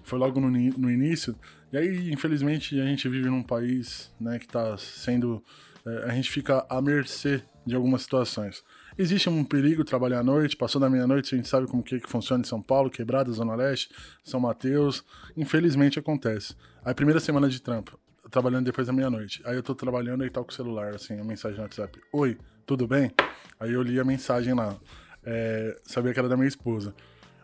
[0.05, 1.35] foi logo no, no início,
[1.73, 5.43] e aí, infelizmente, a gente vive num país né, que está sendo.
[5.85, 8.63] É, a gente fica à mercê de algumas situações.
[8.97, 12.09] Existe um perigo trabalhar à noite, passou da meia-noite, a gente sabe como que, que
[12.09, 13.89] funciona em São Paulo, Quebrada, Zona Leste,
[14.23, 15.03] São Mateus.
[15.37, 16.55] Infelizmente acontece.
[16.85, 17.99] Aí, primeira semana de trampo,
[18.31, 19.41] trabalhando depois da meia-noite.
[19.45, 21.99] Aí eu tô trabalhando e tá com o celular, assim, a mensagem no WhatsApp.
[22.13, 22.37] Oi,
[22.67, 23.11] tudo bem?
[23.59, 24.77] Aí eu li a mensagem lá.
[25.25, 26.95] É, sabia que era da minha esposa.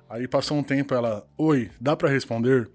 [0.09, 2.71] Aí passou um tempo, ela, oi, dá para responder?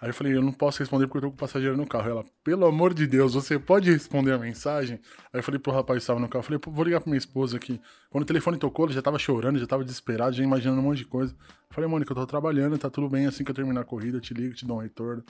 [0.00, 2.10] Aí eu falei, eu não posso responder porque eu tô com o passageiro no carro.
[2.10, 4.98] Ela, pelo amor de Deus, você pode responder a mensagem?
[5.32, 7.18] Aí eu falei pro rapaz que estava no carro, eu falei, vou ligar pra minha
[7.18, 7.80] esposa aqui.
[8.10, 10.98] Quando o telefone tocou, ela já tava chorando, já tava desesperado, já imaginando um monte
[10.98, 11.32] de coisa.
[11.32, 14.16] Eu falei, Mônica, eu tô trabalhando, tá tudo bem, assim que eu terminar a corrida,
[14.16, 15.24] eu te ligo, te dou um retorno.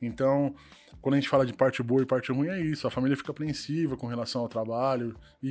[0.00, 0.54] Então,
[1.00, 2.86] quando a gente fala de parte boa e parte ruim, é isso.
[2.86, 5.16] A família fica apreensiva com relação ao trabalho.
[5.42, 5.48] E,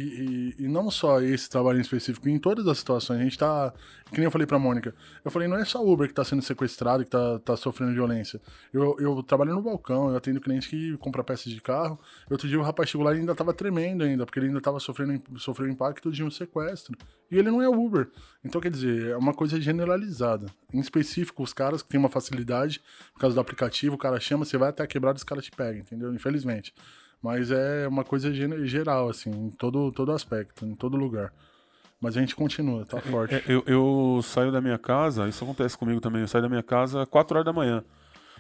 [0.60, 3.20] e, e, não só esse trabalho em específico, em todas as situações.
[3.20, 3.74] A gente tá.
[4.12, 4.94] Que nem eu falei pra Mônica.
[5.26, 8.40] Eu falei, não é só Uber que tá sendo sequestrado, que tá, tá sofrendo violência.
[8.72, 12.00] Eu, eu trabalho no balcão, eu atendo cliente que compra peças de carro.
[12.30, 14.80] Outro dia o rapaz chegou lá e ainda tava tremendo ainda, porque ele ainda tava
[14.80, 16.96] sofrendo sofreu impacto de um sequestro.
[17.32, 18.10] E ele não é Uber.
[18.44, 20.48] Então, quer dizer, é uma coisa generalizada.
[20.74, 22.82] Em específico, os caras que têm uma facilidade,
[23.14, 25.44] por causa do aplicativo, o cara chama, você vai até a quebrada e os caras
[25.44, 26.14] te pegam, entendeu?
[26.14, 26.74] Infelizmente.
[27.22, 31.34] Mas é uma coisa geral, assim, em todo, todo aspecto, em todo lugar.
[32.00, 33.36] Mas a gente continua, tá forte.
[33.36, 36.64] É, eu, eu saio da minha casa, isso acontece comigo também, eu saio da minha
[36.64, 37.84] casa às 4 horas da manhã.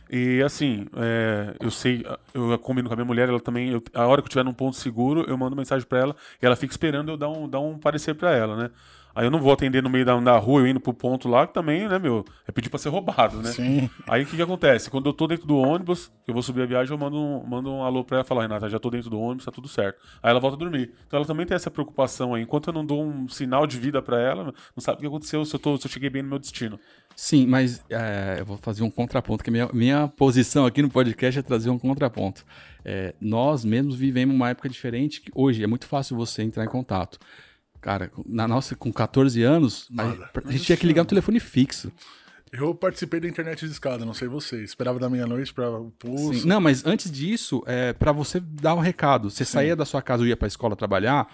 [0.09, 4.07] E assim, é, eu sei, eu combino com a minha mulher, ela também, eu, a
[4.07, 6.73] hora que eu estiver num ponto seguro, eu mando mensagem para ela e ela fica
[6.73, 8.71] esperando eu dar um, dar um parecer para ela, né?
[9.19, 11.45] Aí eu não vou atender no meio da, da rua, eu indo pro ponto lá,
[11.45, 13.51] que também, né, meu, é pedir pra ser roubado, né?
[13.51, 13.89] Sim.
[14.07, 14.89] Aí o que que acontece?
[14.89, 17.69] Quando eu tô dentro do ônibus, eu vou subir a viagem, eu mando um, mando
[17.69, 19.99] um alô pra ela falar, Renata, já tô dentro do ônibus, tá tudo certo.
[20.23, 20.93] Aí ela volta a dormir.
[21.05, 22.43] Então ela também tem essa preocupação aí.
[22.43, 25.43] Enquanto eu não dou um sinal de vida pra ela, não sabe o que aconteceu,
[25.43, 26.79] se eu, tô, se eu cheguei bem no meu destino.
[27.13, 31.37] Sim, mas é, eu vou fazer um contraponto, que minha, minha posição aqui no podcast
[31.37, 32.45] é trazer um contraponto.
[32.85, 36.69] É, nós mesmos vivemos uma época diferente, que hoje é muito fácil você entrar em
[36.69, 37.19] contato.
[37.81, 40.29] Cara, na nossa, com 14 anos, Nada.
[40.33, 41.91] a, a gente tinha que ligar no telefone fixo.
[42.51, 44.63] Eu participei da internet de escada, não sei você.
[44.63, 45.67] Esperava da meia-noite para
[45.99, 46.47] pulso.
[46.47, 49.29] Não, mas antes disso, é, para você dar um recado.
[49.29, 49.53] Você Sim.
[49.53, 51.27] saía da sua casa ou ia para a escola trabalhar,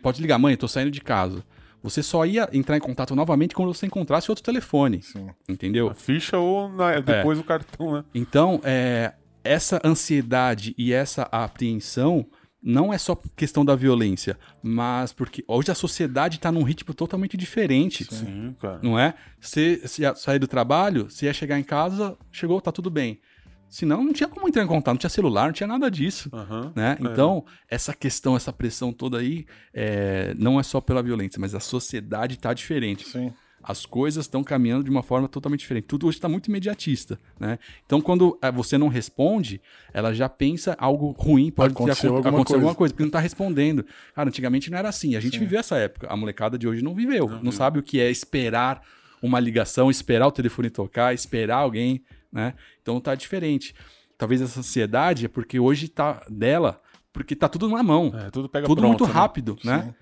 [0.00, 1.44] pode ligar, mãe, tô saindo de casa.
[1.82, 5.02] Você só ia entrar em contato novamente quando você encontrasse outro telefone.
[5.02, 5.28] Sim.
[5.48, 5.90] Entendeu?
[5.90, 7.40] A ficha ou na, depois é.
[7.40, 8.04] o cartão, né?
[8.14, 12.24] Então, é, essa ansiedade e essa apreensão
[12.62, 17.36] não é só questão da violência, mas porque hoje a sociedade está num ritmo totalmente
[17.36, 18.04] diferente.
[18.04, 18.78] Sim, cara.
[18.82, 19.14] Não é?
[19.40, 19.82] Você,
[20.14, 23.20] sair do trabalho, você ia chegar em casa, chegou, tá tudo bem.
[23.68, 26.30] Senão não tinha como entrar em contato, não tinha celular, não tinha nada disso.
[26.30, 26.98] Uhum, né?
[27.00, 27.04] É.
[27.04, 31.60] Então, essa questão, essa pressão toda aí, é, não é só pela violência, mas a
[31.60, 33.08] sociedade está diferente.
[33.08, 33.32] Sim.
[33.62, 35.86] As coisas estão caminhando de uma forma totalmente diferente.
[35.86, 37.58] Tudo hoje está muito imediatista, né?
[37.86, 39.60] Então, quando é, você não responde,
[39.92, 43.84] ela já pensa algo ruim, pode acontecer, alguma, acontecer alguma coisa, porque não está respondendo.
[44.14, 45.16] Cara, antigamente não era assim.
[45.16, 45.40] A gente Sim.
[45.40, 46.08] viveu essa época.
[46.08, 47.28] A molecada de hoje não viveu.
[47.28, 48.82] Não, não sabe o que é esperar
[49.22, 52.02] uma ligação, esperar o telefone tocar, esperar alguém
[52.32, 52.54] né?
[52.80, 53.74] Então tá diferente.
[54.16, 56.80] Talvez essa ansiedade é porque hoje tá dela,
[57.12, 58.12] porque tá tudo na mão.
[58.16, 59.12] É, tudo pega tudo pronto, muito né?
[59.12, 59.76] rápido, né?
[59.78, 59.94] né?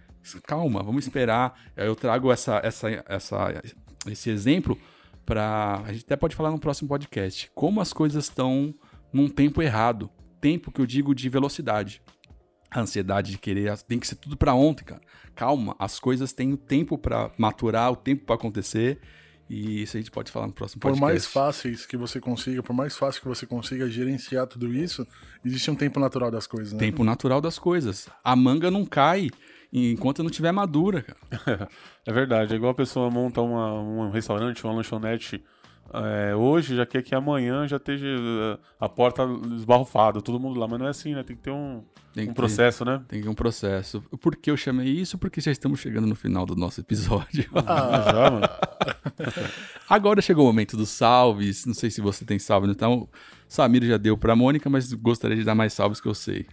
[0.46, 1.58] Calma, vamos esperar.
[1.76, 3.62] Eu trago essa, essa, essa,
[4.06, 4.78] esse exemplo
[5.24, 7.50] para a gente até pode falar no próximo podcast.
[7.54, 8.74] Como as coisas estão
[9.12, 10.10] num tempo errado.
[10.40, 12.02] Tempo que eu digo de velocidade.
[12.70, 15.00] A ansiedade de querer, tem que ser tudo para ontem, cara.
[15.34, 19.00] Calma, as coisas têm o tempo para maturar, o tempo para acontecer.
[19.48, 21.00] E isso a gente pode falar no próximo podcast.
[21.00, 25.04] Por mais fáceis que você consiga, por mais fácil que você consiga gerenciar tudo isso,
[25.44, 26.78] existe um tempo natural das coisas, né?
[26.78, 28.08] Tempo natural das coisas.
[28.22, 29.28] A manga não cai
[29.72, 31.68] enquanto não tiver madura, cara.
[32.06, 32.52] é verdade.
[32.52, 35.42] É igual a pessoa monta uma, um restaurante, uma lanchonete
[35.92, 39.24] é, hoje já quer que amanhã já esteja eh, a porta
[39.56, 41.24] esbarrufada, todo mundo lá, mas não é assim, né?
[41.24, 41.82] Tem que ter um,
[42.16, 43.02] um processo, né?
[43.08, 44.00] Tem que ter um processo.
[44.20, 45.18] Por que eu chamei isso?
[45.18, 47.50] Porque já estamos chegando no final do nosso episódio.
[47.66, 48.48] Ah, já, mano.
[49.88, 51.66] Agora chegou o momento dos salves.
[51.66, 53.08] Não sei se você tem salve, então.
[53.48, 56.46] Samir já deu para Mônica, mas gostaria de dar mais salves que eu sei.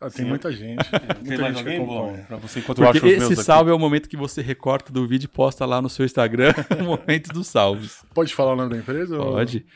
[0.00, 0.28] Ah, tem Sim.
[0.28, 0.84] muita gente.
[0.88, 3.70] Tem muita mais gente alguém bom pra você enquanto Porque esse salve aqui.
[3.72, 6.84] é o momento que você recorta do vídeo e posta lá no seu Instagram o
[6.84, 8.04] momento dos salves.
[8.14, 9.16] Pode falar o nome da empresa?
[9.16, 9.66] Pode.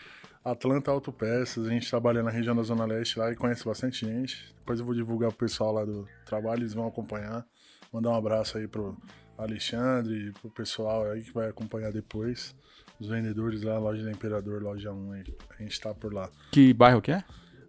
[0.45, 4.53] Atlanta Autopeças, a gente trabalha na região da Zona Leste lá e conhece bastante gente.
[4.59, 7.45] Depois eu vou divulgar pro pessoal lá do trabalho, eles vão acompanhar.
[7.93, 8.97] Mandar um abraço aí pro
[9.37, 12.55] Alexandre, pro pessoal aí que vai acompanhar depois.
[13.01, 15.25] Os vendedores lá, loja do Imperador, loja 1 aí.
[15.59, 16.31] A gente tá por lá.
[16.53, 17.25] Que bairro que é?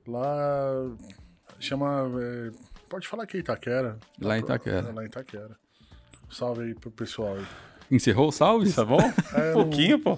[0.08, 0.91] Lá
[1.64, 2.09] chama.
[2.22, 2.51] é,
[2.89, 3.97] pode falar que é Itaquera.
[4.22, 4.89] Lá em Itaquera.
[4.89, 5.57] é, lá em Itaquera.
[6.32, 7.45] Salve aí pro pessoal aí.
[7.90, 8.72] Encerrou o salve?
[8.72, 8.98] Tá bom?
[9.34, 10.18] É, um pouquinho, pô.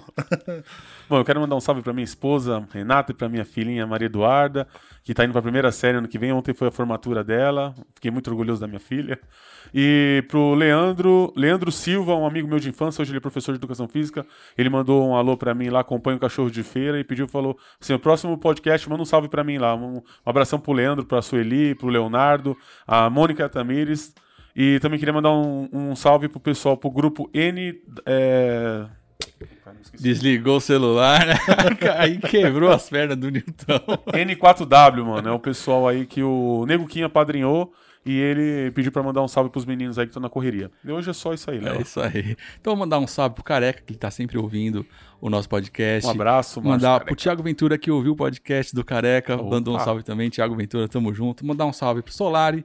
[1.08, 4.06] bom, eu quero mandar um salve pra minha esposa, Renata, e pra minha filhinha, Maria
[4.06, 4.66] Eduarda,
[5.02, 6.32] que tá indo pra primeira série ano que vem.
[6.32, 7.74] Ontem foi a formatura dela.
[7.94, 9.18] Fiquei muito orgulhoso da minha filha.
[9.74, 13.58] E pro Leandro, Leandro Silva, um amigo meu de infância, hoje ele é professor de
[13.58, 14.26] educação física.
[14.56, 17.58] Ele mandou um alô pra mim lá, acompanha o cachorro de feira e pediu, falou:
[17.80, 19.74] assim, o próximo podcast, manda um salve pra mim lá.
[19.74, 22.56] Um, um abração pro Leandro, pra Sueli, pro Leonardo,
[22.86, 24.14] a Mônica Tamires.
[24.56, 27.78] E também queria mandar um, um salve pro pessoal, pro grupo N.
[28.06, 28.86] É...
[30.00, 31.34] Desligou o celular, né?
[31.98, 33.78] Aí quebrou as pernas do Newton.
[34.06, 35.28] N4W, mano.
[35.28, 37.72] É o pessoal aí que o Nego Kim apadrinhou
[38.04, 40.70] e ele pediu pra mandar um salve pros meninos aí que estão na correria.
[40.84, 41.82] E hoje é só isso aí, É Léo.
[41.82, 42.36] isso aí.
[42.60, 44.86] Então vou mandar um salve pro Careca, que tá sempre ouvindo
[45.20, 46.06] o nosso podcast.
[46.06, 49.44] Um abraço, Márcio Mandar pro Thiago Ventura que ouviu o podcast do Careca, Opa.
[49.44, 50.30] mandou um salve também.
[50.30, 51.44] Thiago Ventura, tamo junto.
[51.44, 52.64] Mandar um salve pro Solari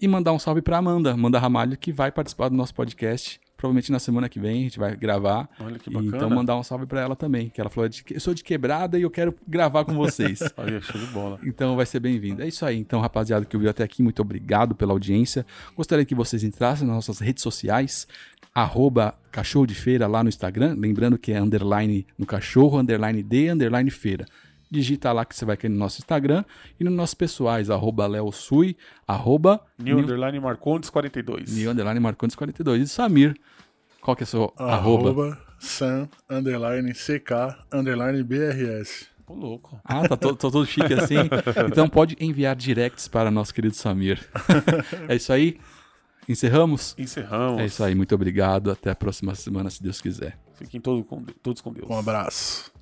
[0.00, 3.40] e mandar um salve pra Amanda, Amanda Ramalho, que vai participar do nosso podcast.
[3.56, 5.48] Provavelmente na semana que vem a gente vai gravar.
[5.58, 6.14] Olha que bacana.
[6.14, 8.44] Então mandar um salve pra ela também, que ela falou de que eu sou de
[8.44, 10.40] quebrada e eu quero gravar com vocês.
[10.58, 11.38] Olha, show de bola.
[11.42, 12.42] Então vai ser bem-vindo.
[12.42, 12.76] É isso aí.
[12.78, 15.46] Então, rapaziada que ouviu até aqui, muito obrigado pela audiência.
[15.74, 18.06] Gostaria que vocês entrassem nas nossas redes sociais,
[18.54, 20.76] arroba cachorro de feira lá no Instagram.
[20.78, 24.26] Lembrando que é underline no cachorro, underline de, underline feira.
[24.70, 26.44] Digita lá que você vai cair no nosso Instagram
[26.78, 31.56] e nos nossos pessoais, arroba leosui, arroba New Underline Marcondes 42.
[31.56, 32.82] new underline marcondes 42.
[32.82, 33.36] E Samir,
[34.00, 35.10] qual que é o seu arroba?
[35.10, 39.06] Arroba Sam underline CK underline BRS.
[39.28, 39.80] Ô, louco.
[39.84, 41.16] Ah, tá todo, todo chique assim.
[41.70, 44.20] Então pode enviar directs para nosso querido Samir.
[45.08, 45.58] é isso aí.
[46.28, 46.94] Encerramos?
[46.98, 47.60] Encerramos.
[47.60, 47.94] É isso aí.
[47.94, 48.70] Muito obrigado.
[48.70, 50.36] Até a próxima semana, se Deus quiser.
[50.54, 51.88] Fiquem todo com- todos com Deus.
[51.88, 52.72] Um abraço.